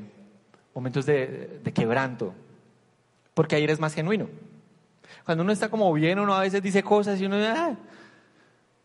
[0.73, 2.33] momentos de, de quebranto.
[3.33, 4.27] Porque ahí eres más genuino.
[5.25, 7.75] Cuando uno está como bien, uno a veces dice cosas y uno, ah,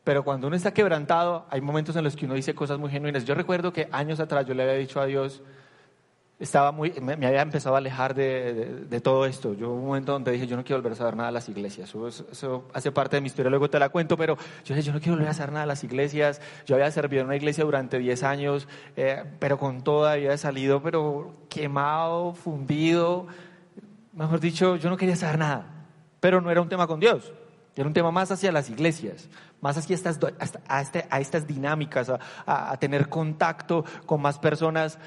[0.04, 3.24] pero cuando uno está quebrantado, hay momentos en los que uno dice cosas muy genuinas.
[3.24, 5.42] Yo recuerdo que años atrás yo le había dicho a Dios,
[6.38, 9.54] estaba muy, me, había empezado a alejar de, de, todo esto.
[9.54, 11.94] Yo un momento donde dije, yo no quiero volver a saber nada de las iglesias.
[12.32, 14.98] Eso, hace parte de mi historia, luego te la cuento, pero yo dije, yo no
[14.98, 16.40] quiero volver a saber nada de las iglesias.
[16.66, 18.66] Yo había servido en una iglesia durante 10 años,
[18.96, 23.28] eh, pero con toda había salido, pero quemado, fundido.
[24.12, 25.86] Mejor dicho, yo no quería saber nada.
[26.18, 27.32] Pero no era un tema con Dios.
[27.74, 29.30] Era un tema más hacia las iglesias,
[29.62, 30.18] más hacia estas,
[30.80, 34.98] este, a estas dinámicas, a, a tener contacto con más personas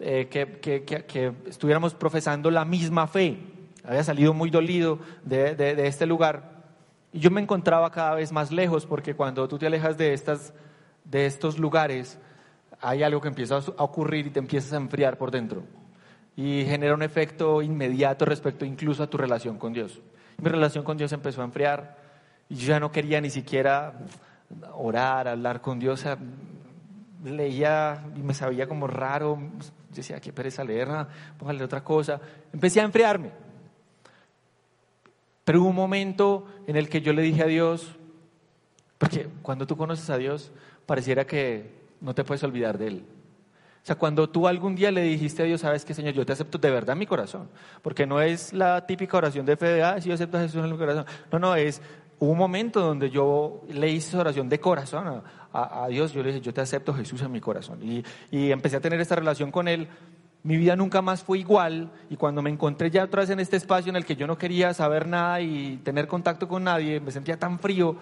[0.00, 3.38] eh, que, estuviéramos profesando la misma fe.
[3.84, 6.64] Había salido muy dolido de, este lugar.
[7.12, 10.52] Y yo me encontraba cada vez más lejos porque cuando tú te alejas de, estas,
[11.04, 12.18] de estos lugares,
[12.80, 15.62] hay algo que empieza a ocurrir y te empiezas a enfriar por dentro.
[16.36, 20.00] Y genera un efecto inmediato respecto incluso a tu relación con Dios.
[20.38, 21.96] Mi relación con Dios empezó a enfriar
[22.48, 23.94] y yo ya no quería ni siquiera
[24.74, 26.04] orar, hablar con Dios.
[27.24, 29.38] leía y me sabía como raro,
[29.94, 32.20] yo decía, qué pereza leerla, póngale otra cosa.
[32.52, 33.30] Empecé a enfriarme.
[35.44, 37.94] Pero hubo un momento en el que yo le dije a Dios,
[38.98, 40.50] porque cuando tú conoces a Dios,
[40.86, 43.04] pareciera que no te puedes olvidar de Él.
[43.82, 46.32] O sea, cuando tú algún día le dijiste a Dios, sabes qué, Señor, yo te
[46.32, 47.50] acepto de verdad en mi corazón,
[47.82, 50.70] porque no es la típica oración de fe ah, si yo acepto a Jesús en
[50.72, 51.04] mi corazón.
[51.30, 51.82] No, no, es,
[52.18, 55.22] hubo un momento donde yo le hice oración de corazón
[55.54, 57.78] a, Dios, yo le dije, yo te acepto Jesús en mi corazón.
[57.80, 59.86] Y, y, empecé a tener esta relación con Él.
[60.42, 63.56] Mi vida nunca más fue igual y cuando me encontré ya otra vez en este
[63.56, 67.12] espacio en el que yo no quería saber nada y tener contacto con nadie, me
[67.12, 67.96] sentía tan frío,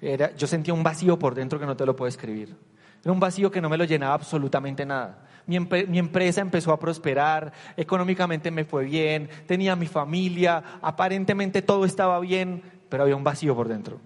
[0.00, 2.56] era, yo sentía un vacío por dentro que no te lo puedo escribir.
[3.02, 5.28] Era un vacío que no me lo llenaba absolutamente nada.
[5.46, 11.84] Mi, mi, empresa empezó a prosperar, económicamente me fue bien, tenía mi familia, aparentemente todo
[11.84, 14.00] estaba bien, pero había un vacío por dentro.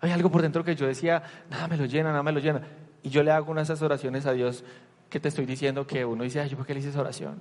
[0.00, 2.62] Hay algo por dentro que yo decía, nada me lo llena, nada me lo llena.
[3.02, 4.64] Y yo le hago unas esas oraciones a Dios
[5.08, 7.40] que te estoy diciendo que uno dice, ay, ¿yo por qué le hice esa oración?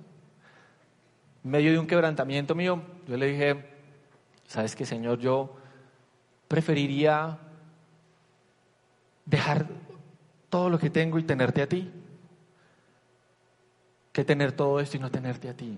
[1.44, 3.66] En medio de un quebrantamiento mío, yo le dije,
[4.48, 5.20] ¿sabes qué, Señor?
[5.20, 5.56] Yo
[6.48, 7.38] preferiría
[9.26, 9.68] dejar
[10.50, 11.92] todo lo que tengo y tenerte a ti,
[14.12, 15.78] que tener todo esto y no tenerte a ti.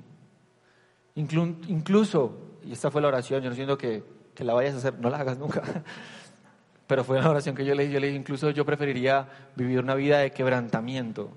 [1.16, 4.04] Incluso, y esta fue la oración, yo no siento que
[4.38, 5.64] que la vayas a hacer, no la hagas nunca.
[6.88, 9.80] Pero fue una oración que yo le dije, yo le dije, incluso yo preferiría vivir
[9.80, 11.30] una vida de quebrantamiento,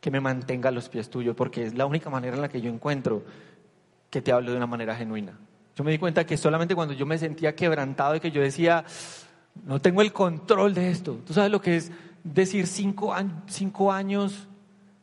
[0.00, 2.60] que me mantenga a los pies tuyos, porque es la única manera en la que
[2.60, 3.22] yo encuentro
[4.10, 5.38] que te hablo de una manera genuina.
[5.76, 8.84] Yo me di cuenta que solamente cuando yo me sentía quebrantado y que yo decía,
[9.64, 11.20] no tengo el control de esto.
[11.26, 13.14] ¿Tú sabes lo que es decir cinco,
[13.46, 14.48] cinco años,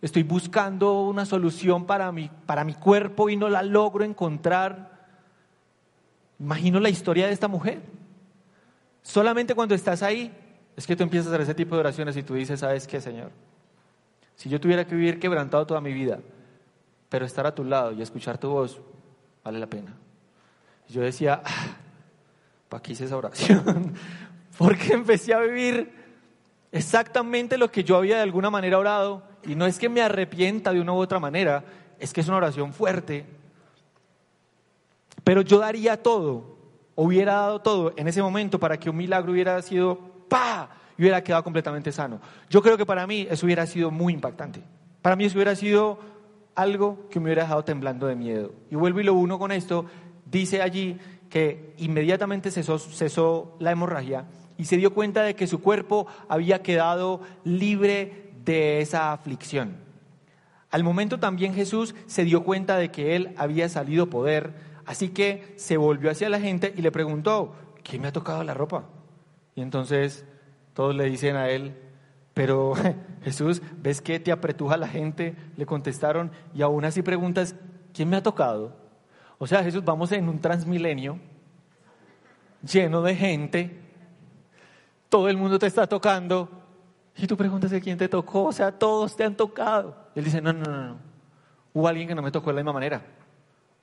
[0.02, 4.92] estoy buscando una solución para mi, para mi cuerpo y no la logro encontrar?
[6.40, 7.82] Imagino la historia de esta mujer.
[9.02, 10.32] Solamente cuando estás ahí
[10.76, 13.02] es que tú empiezas a hacer ese tipo de oraciones y tú dices, ¿sabes qué,
[13.02, 13.32] Señor?
[14.36, 16.20] Si yo tuviera que vivir quebrantado toda mi vida,
[17.10, 18.80] pero estar a tu lado y escuchar tu voz,
[19.44, 19.94] vale la pena.
[20.90, 21.76] Yo decía, ah,
[22.70, 23.94] ¿para qué hice esa oración?
[24.58, 25.92] Porque empecé a vivir
[26.72, 29.24] exactamente lo que yo había de alguna manera orado.
[29.44, 31.64] Y no es que me arrepienta de una u otra manera,
[32.00, 33.26] es que es una oración fuerte,
[35.24, 36.51] pero yo daría todo,
[37.04, 39.98] hubiera dado todo en ese momento para que un milagro hubiera sido
[40.30, 40.70] ¡pa!
[40.98, 42.20] y hubiera quedado completamente sano.
[42.50, 44.62] Yo creo que para mí eso hubiera sido muy impactante.
[45.02, 46.00] Para mí eso hubiera sido
[46.56, 48.54] algo que me hubiera dejado temblando de miedo.
[48.70, 49.86] Y vuelvo y lo uno con esto,
[50.26, 54.26] dice allí que inmediatamente cesó, cesó la hemorragia
[54.58, 59.78] y se dio cuenta de que su cuerpo había quedado libre de esa aflicción.
[60.70, 65.54] Al momento también Jesús se dio cuenta de que él había salido poder Así que
[65.56, 68.90] se volvió hacia la gente y le preguntó, ¿quién me ha tocado la ropa?
[69.56, 70.26] Y entonces
[70.74, 71.78] todos le dicen a él,
[72.34, 72.74] pero
[73.24, 75.34] Jesús, ¿ves que te apretuja la gente?
[75.56, 77.56] Le contestaron y aún así preguntas,
[77.94, 78.76] ¿quién me ha tocado?
[79.38, 81.20] O sea, Jesús, vamos en un transmilenio
[82.62, 83.80] lleno de gente,
[85.08, 86.50] todo el mundo te está tocando
[87.16, 89.96] y tú preguntas de quién te tocó, o sea, todos te han tocado.
[90.16, 90.98] él dice, no, no, no, no,
[91.72, 93.21] hubo alguien que no me tocó de la misma manera.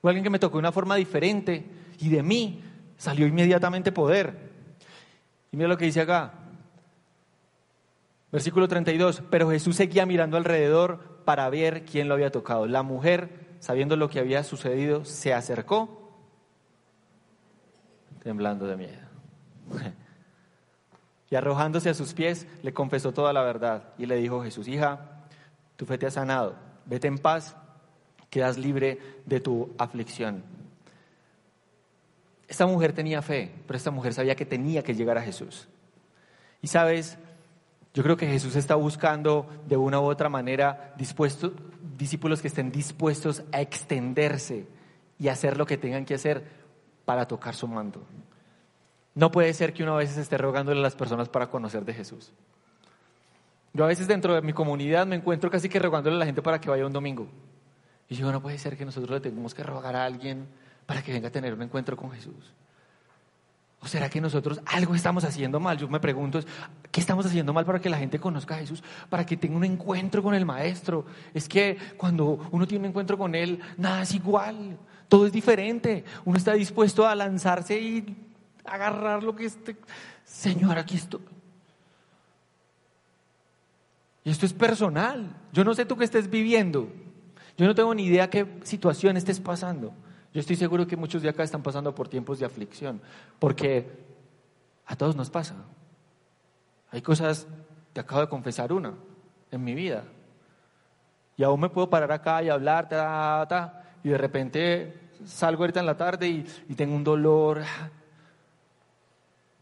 [0.01, 1.65] Fue alguien que me tocó de una forma diferente
[1.99, 2.63] y de mí
[2.97, 4.49] salió inmediatamente poder.
[5.51, 6.33] Y mira lo que dice acá.
[8.31, 9.23] Versículo 32.
[9.29, 12.67] Pero Jesús seguía mirando alrededor para ver quién lo había tocado.
[12.67, 16.11] La mujer, sabiendo lo que había sucedido, se acercó,
[18.23, 19.07] temblando de miedo.
[21.31, 23.93] Y arrojándose a sus pies, le confesó toda la verdad.
[23.99, 25.27] Y le dijo Jesús, hija,
[25.75, 26.55] tu fe te ha sanado.
[26.85, 27.55] Vete en paz
[28.29, 30.43] quedas libre de tu aflicción.
[32.47, 35.67] Esta mujer tenía fe, pero esta mujer sabía que tenía que llegar a Jesús.
[36.61, 37.17] Y sabes,
[37.93, 43.43] Yo creo que Jesús está buscando de una u otra manera discípulos que estén dispuestos
[43.51, 44.67] a extenderse
[45.17, 46.43] y hacer lo que tengan que hacer
[47.05, 48.01] para tocar su manto.
[49.15, 51.93] No puede ser que uno a veces esté rogándole a las personas para conocer de
[51.93, 52.31] Jesús.
[53.73, 56.41] Yo a veces dentro de mi comunidad me encuentro casi que rogándole a la gente
[56.41, 57.27] para que vaya un domingo.
[58.09, 60.47] Y digo, no puede ser que nosotros le tengamos que rogar a alguien
[60.85, 62.53] para que venga a tener un encuentro con Jesús.
[63.81, 65.77] ¿O será que nosotros algo estamos haciendo mal?
[65.77, 66.39] Yo me pregunto,
[66.91, 68.83] ¿qué estamos haciendo mal para que la gente conozca a Jesús?
[69.09, 71.05] Para que tenga un encuentro con el Maestro.
[71.33, 76.03] Es que cuando uno tiene un encuentro con Él, nada es igual, todo es diferente.
[76.25, 78.17] Uno está dispuesto a lanzarse y
[78.65, 79.77] agarrar lo que este...
[80.25, 81.21] Señor, aquí estoy.
[84.23, 85.35] Y esto es personal.
[85.53, 86.89] Yo no sé tú qué estés viviendo.
[87.59, 89.91] Yo no tengo ni idea qué situación estés pasando.
[90.33, 93.01] Yo estoy seguro que muchos de acá están pasando por tiempos de aflicción,
[93.37, 93.85] porque
[94.85, 95.55] a todos nos pasa.
[96.89, 97.47] Hay cosas,
[97.91, 98.93] te acabo de confesar una
[99.51, 100.05] en mi vida,
[101.35, 102.87] y aún me puedo parar acá y hablar,
[104.05, 107.61] y de repente salgo ahorita en la tarde y, y tengo un dolor.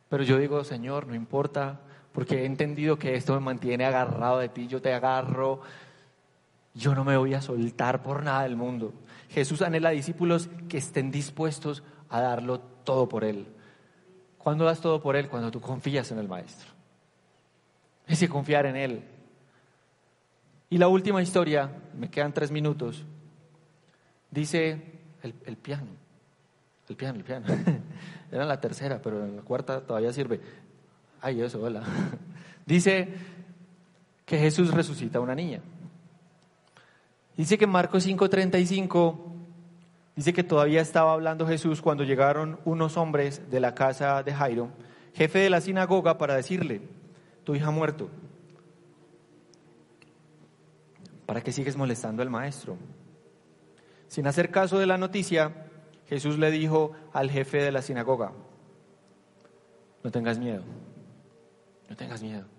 [0.07, 1.79] Pero yo digo, Señor, no importa,
[2.11, 5.61] porque he entendido que esto me mantiene agarrado de ti, yo te agarro,
[6.77, 8.93] yo no me voy a soltar por nada del mundo.
[9.29, 13.47] Jesús anhela a discípulos que estén dispuestos a darlo todo por Él.
[14.37, 15.27] ¿Cuándo das todo por Él?
[15.27, 16.69] Cuando tú confías en el Maestro.
[18.05, 19.03] Es que confiar en Él.
[20.69, 23.05] Y la última historia, me quedan tres minutos,
[24.29, 24.81] dice
[25.23, 25.87] el, piano.
[26.87, 27.45] El piano, el piano.
[28.31, 30.41] Era la tercera, pero en la cuarta todavía sirve.
[31.21, 31.83] Ay, eso, hola.
[32.65, 33.07] Dice
[34.25, 35.61] que Jesús resucita a una niña.
[37.37, 39.15] Dice que Marcos 5:35
[40.15, 44.69] dice que todavía estaba hablando Jesús cuando llegaron unos hombres de la casa de Jairo,
[45.13, 46.81] jefe de la sinagoga, para decirle,
[47.43, 48.09] tu hija ha muerto.
[51.27, 52.77] ¿Para qué sigues molestando al maestro?
[54.07, 55.67] Sin hacer caso de la noticia,
[56.07, 58.31] Jesús le dijo al jefe de la sinagoga,
[60.03, 60.63] no tengas miedo,
[61.87, 62.56] no tengas miedo.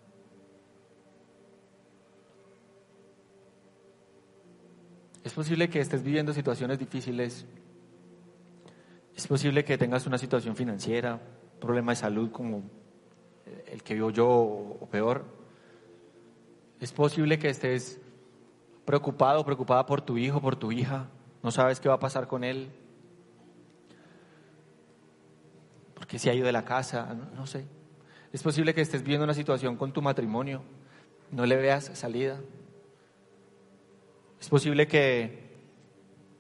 [5.29, 7.45] Es posible que estés viviendo situaciones difíciles.
[9.15, 11.21] Es posible que tengas una situación financiera,
[11.61, 12.63] problema de salud como
[13.71, 15.27] el que vivo yo o peor.
[16.81, 18.01] Es posible que estés
[18.87, 21.11] preocupado preocupada por tu hijo, por tu hija.
[21.43, 22.71] No sabes qué va a pasar con él.
[25.93, 27.67] Porque se ha ido de la casa, no, sé.
[28.33, 30.63] Es posible que estés viviendo una situación con tu matrimonio,
[31.31, 32.41] no le veas salida.
[34.41, 35.49] Es posible que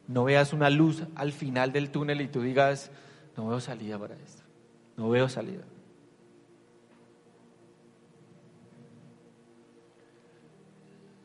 [0.06, 2.90] no veas una luz al final del túnel y tú digas,
[3.36, 4.42] no veo salida para esto,
[4.96, 5.64] no veo salida.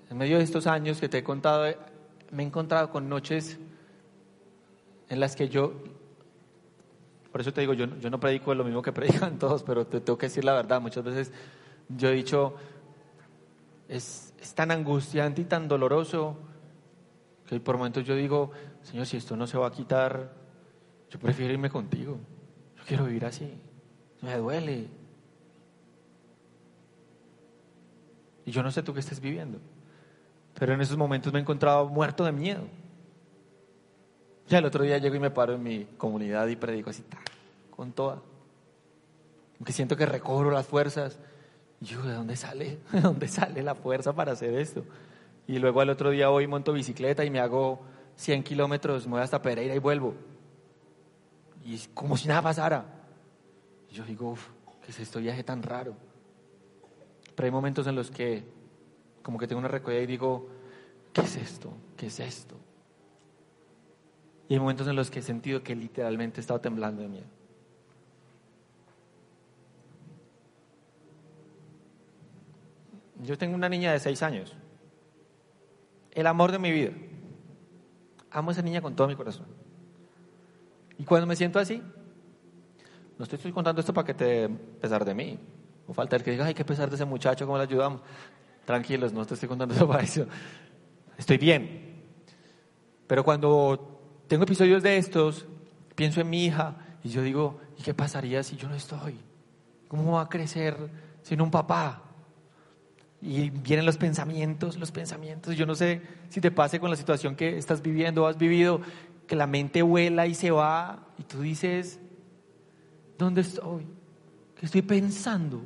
[0.10, 1.66] En medio de estos años que te he contado,
[2.32, 3.58] me he encontrado con noches
[5.10, 5.74] en las que yo,
[7.32, 10.02] por eso te digo, yo, yo no predico lo mismo que predican todos, pero te
[10.02, 10.82] tengo que decir la verdad.
[10.82, 11.32] Muchas veces
[11.90, 12.56] yo he dicho,
[13.88, 16.38] es, es tan angustiante y tan doloroso
[17.48, 20.34] que por momentos yo digo, Señor, si esto no se va a quitar,
[21.10, 22.18] yo prefiero irme contigo.
[22.78, 23.54] Yo quiero vivir así.
[24.22, 24.88] Me duele.
[28.46, 29.60] Y yo no sé tú qué estés viviendo.
[30.58, 32.64] Pero en esos momentos me he encontrado muerto de miedo.
[34.48, 37.04] Ya el otro día llego y me paro en mi comunidad y predico así,
[37.70, 38.22] con toda.
[39.58, 41.18] Aunque siento que recobro las fuerzas.
[41.80, 42.80] Y yo, ¿de dónde sale?
[42.91, 44.84] ¿De dónde sale la fuerza para hacer esto?
[45.48, 47.82] Y luego al otro día voy, monto bicicleta y me hago
[48.16, 50.14] 100 kilómetros, me voy hasta Pereira y vuelvo.
[51.66, 52.86] Y es como si nada pasara.
[53.89, 54.50] Y yo digo, uff,
[54.84, 55.96] ¿qué es este viaje tan raro?
[57.36, 58.44] Pero hay momentos en los que
[59.22, 60.48] como que tengo una recogida y digo,
[61.14, 61.74] ¿qué es esto?
[61.96, 62.56] ¿Qué es esto?
[64.50, 67.26] Y hay momentos en los que he sentido que literalmente he estado temblando de miedo.
[73.24, 74.54] Yo tengo una niña de seis años.
[76.14, 76.91] El amor de mi vida.
[78.32, 79.47] Amo a esa niña con todo mi corazón.
[80.97, 81.82] Y cuando me siento así,
[83.18, 85.39] no estoy, contando esto para que te pesar de mí.
[85.88, 88.01] O falta el que diga, ay, qué pesar de ese muchacho, ¿cómo le ayudamos?
[88.66, 90.26] Tranquilos, no estoy contando eso para eso.
[91.18, 92.03] Estoy bien.
[93.07, 95.45] Pero cuando tengo episodios de estos,
[95.95, 99.20] pienso en mi hija y yo digo, ¿y qué pasaría si yo no estoy?
[99.88, 100.76] ¿Cómo va a crecer
[101.22, 102.03] sin un papá?
[103.24, 105.56] Y vienen los pensamientos, los pensamientos.
[105.56, 108.82] Yo no sé si te pase con la situación que estás viviendo o has vivido,
[109.28, 112.00] que la mente vuela y se va y tú dices,
[113.18, 113.88] ¿dónde estoy?
[114.58, 115.64] ¿Qué estoy pensando?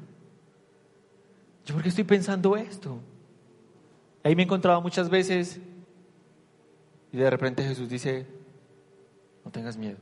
[1.66, 3.00] ¿Yo por qué estoy pensando esto?
[4.24, 5.60] Ahí me he encontrado muchas veces
[7.12, 8.28] y de repente Jesús dice,
[9.44, 9.98] no tengas miedo.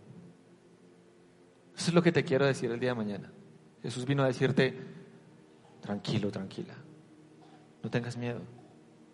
[1.77, 3.31] Eso es lo que te quiero decir el día de mañana.
[3.81, 4.77] Jesús vino a decirte,
[5.79, 6.73] tranquilo, tranquila,
[7.85, 8.39] no tengas miedo,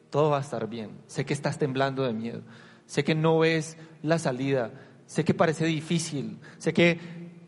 [0.10, 0.92] todo va a estar bien.
[1.06, 2.42] Sé que estás temblando de miedo,
[2.86, 4.72] sé que no ves la salida,
[5.06, 6.98] sé que parece difícil, sé que,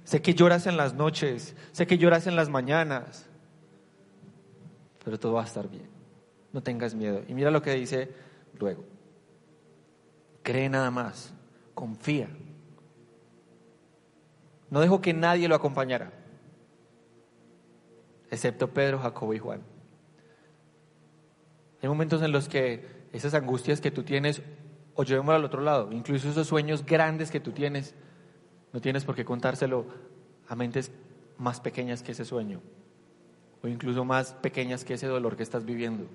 [0.04, 3.26] sé que lloras en las noches, sé que lloras en las mañanas,
[5.06, 5.88] pero todo va a estar bien.
[6.52, 7.24] No tengas miedo.
[7.30, 8.12] Y mira lo que dice
[8.60, 8.84] luego.
[10.44, 11.34] Cree nada más,
[11.74, 12.28] confía.
[14.70, 16.12] No dejó que nadie lo acompañara,
[18.30, 19.73] excepto Pedro, Jacobo y Juan.
[21.84, 24.42] Hay momentos en los que esas angustias que tú tienes,
[24.96, 27.94] o llevémoslo al otro lado, incluso esos sueños grandes que tú tienes,
[28.72, 29.86] no tienes por qué contárselo
[30.48, 30.94] a mentes
[31.38, 32.62] más pequeñas que ese sueño,
[33.62, 36.06] o incluso más pequeñas que ese dolor que estás viviendo,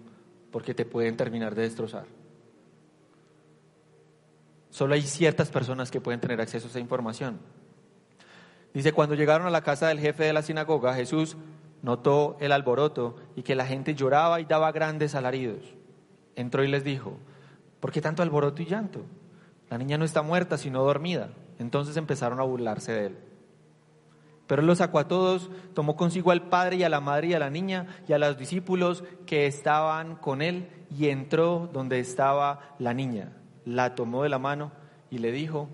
[0.51, 2.07] porque te pueden terminar de destrozar.
[4.71, 7.41] Solo hay ciertas personas que pueden tener acceso a esa información.
[8.73, 11.37] Dice, cuando llegaron a la casa del jefe de la sinagoga, Jesús
[11.83, 15.75] notó el alboroto y que la gente lloraba y daba grandes alaridos.
[16.37, 17.19] Entró y les dijo,
[17.81, 19.03] ¿por qué tanto alboroto y llanto?
[19.71, 21.31] La niña no está muerta, sino dormida.
[21.59, 23.19] Entonces empezaron a burlarse de él.
[24.47, 27.35] Pero él los sacó a todos, tomó consigo al padre y a la madre y
[27.35, 32.75] a la niña y a los discípulos que estaban con él y entró donde estaba
[32.79, 33.33] la niña.
[33.67, 34.73] La tomó de la mano
[35.11, 35.69] y le dijo,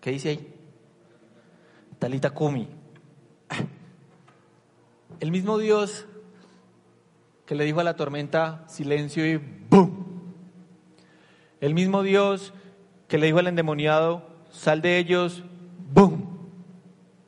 [0.00, 0.54] ¿qué dice ahí?
[1.98, 2.68] Talita Kumi.
[5.20, 6.06] El mismo Dios
[7.44, 9.40] que le dijo a la tormenta silencio y
[9.70, 10.06] ¡boom!
[11.60, 12.52] El mismo Dios
[13.08, 15.42] que le dijo al endemoniado sal de ellos,
[15.92, 16.38] ¡boom!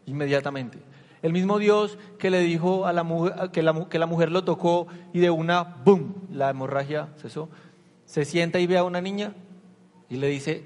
[0.06, 0.78] Inmediatamente.
[1.22, 4.44] El mismo Dios que le dijo a la mujer, que la, que la mujer lo
[4.44, 6.14] tocó y de una ¡boom!
[6.30, 7.48] La hemorragia cesó.
[8.04, 9.34] Se sienta y ve a una niña
[10.08, 10.64] y le dice,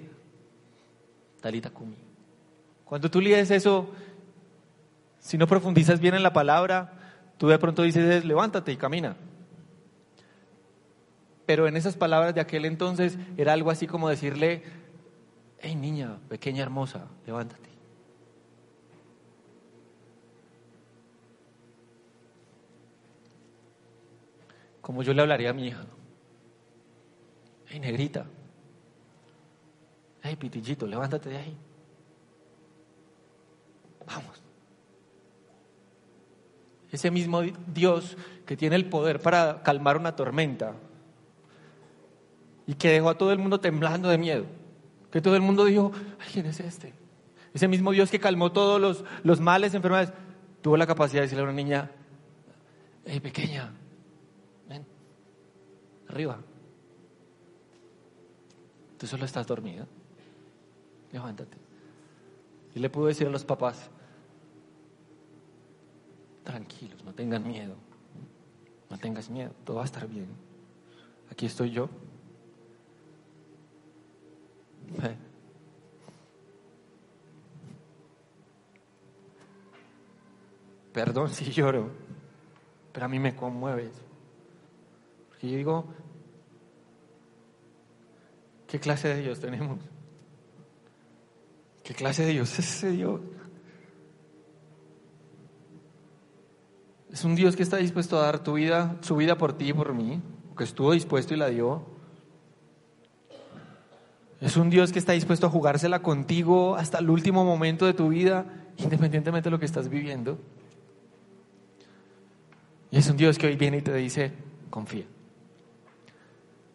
[1.40, 1.96] Talita Kumi.
[2.84, 3.88] Cuando tú lees eso,
[5.18, 7.03] si no profundizas bien en la palabra,
[7.38, 9.16] tú de pronto dices, levántate y camina.
[11.46, 14.62] Pero en esas palabras de aquel entonces era algo así como decirle,
[15.58, 17.68] hey niña, pequeña hermosa, levántate.
[24.80, 25.84] Como yo le hablaría a mi hija.
[27.66, 28.26] Hey negrita.
[30.22, 31.56] Hey pitillito, levántate de ahí.
[34.06, 34.43] Vamos.
[36.94, 38.16] Ese mismo Dios
[38.46, 40.76] que tiene el poder para calmar una tormenta
[42.68, 44.44] y que dejó a todo el mundo temblando de miedo.
[45.10, 45.90] Que todo el mundo dijo,
[46.20, 46.94] ay, ¿quién es este?
[47.52, 50.12] Ese mismo Dios que calmó todos los, los males, enfermedades,
[50.62, 51.90] tuvo la capacidad de decirle a una niña,
[53.04, 53.72] hey, pequeña,
[54.68, 54.86] ven,
[56.06, 56.38] arriba.
[58.98, 59.84] Tú solo estás dormida.
[61.10, 61.58] Levántate.
[62.76, 63.90] Y le pudo decir a los papás,
[66.44, 67.74] tranquilos, no tengan miedo,
[68.90, 70.28] no tengas miedo, todo va a estar bien.
[71.30, 71.88] Aquí estoy yo.
[80.92, 81.90] Perdón si lloro,
[82.92, 83.90] pero a mí me conmueve.
[85.28, 85.86] Porque yo digo,
[88.68, 89.80] ¿qué clase de Dios tenemos?
[91.82, 93.20] ¿Qué clase de Dios es ese Dios?
[97.14, 99.72] Es un Dios que está dispuesto a dar tu vida, su vida por ti y
[99.72, 100.20] por mí,
[100.58, 101.84] que estuvo dispuesto y la dio.
[104.40, 108.08] Es un Dios que está dispuesto a jugársela contigo hasta el último momento de tu
[108.08, 108.46] vida,
[108.78, 110.40] independientemente de lo que estás viviendo.
[112.90, 114.32] Y es un Dios que hoy viene y te dice,
[114.68, 115.06] confía.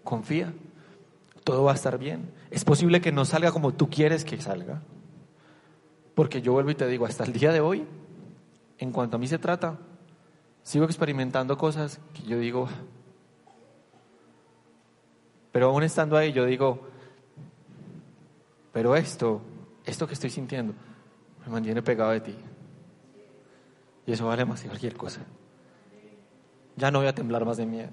[0.06, 0.54] Confía.
[1.44, 2.32] Todo va a estar bien.
[2.50, 4.84] Es posible que no salga como tú quieres que salga.
[6.16, 7.86] Porque yo vuelvo y te digo, hasta el día de hoy,
[8.78, 9.78] en cuanto a mí se trata,
[10.64, 12.70] sigo experimentando cosas que yo digo,
[15.51, 16.88] pero aún estando ahí, yo digo,
[18.72, 19.41] pero esto,
[19.86, 20.74] esto que estoy sintiendo,
[21.45, 22.36] me mantiene pegado de ti.
[24.05, 25.22] Y eso vale más que cualquier cosa.
[26.76, 27.89] Ya no voy a temblar más de miedo.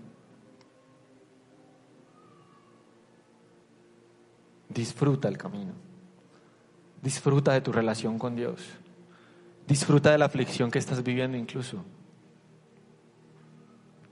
[4.68, 5.72] Disfruta el camino.
[7.02, 8.60] Disfruta de tu relación con Dios.
[9.66, 11.84] Disfruta de la aflicción que estás viviendo incluso.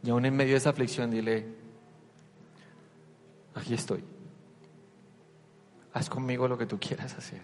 [0.04, 1.46] Y aún en medio de esa aflicción dile,
[3.54, 4.04] aquí estoy.
[5.94, 7.40] Haz conmigo lo que tú quieras hacer.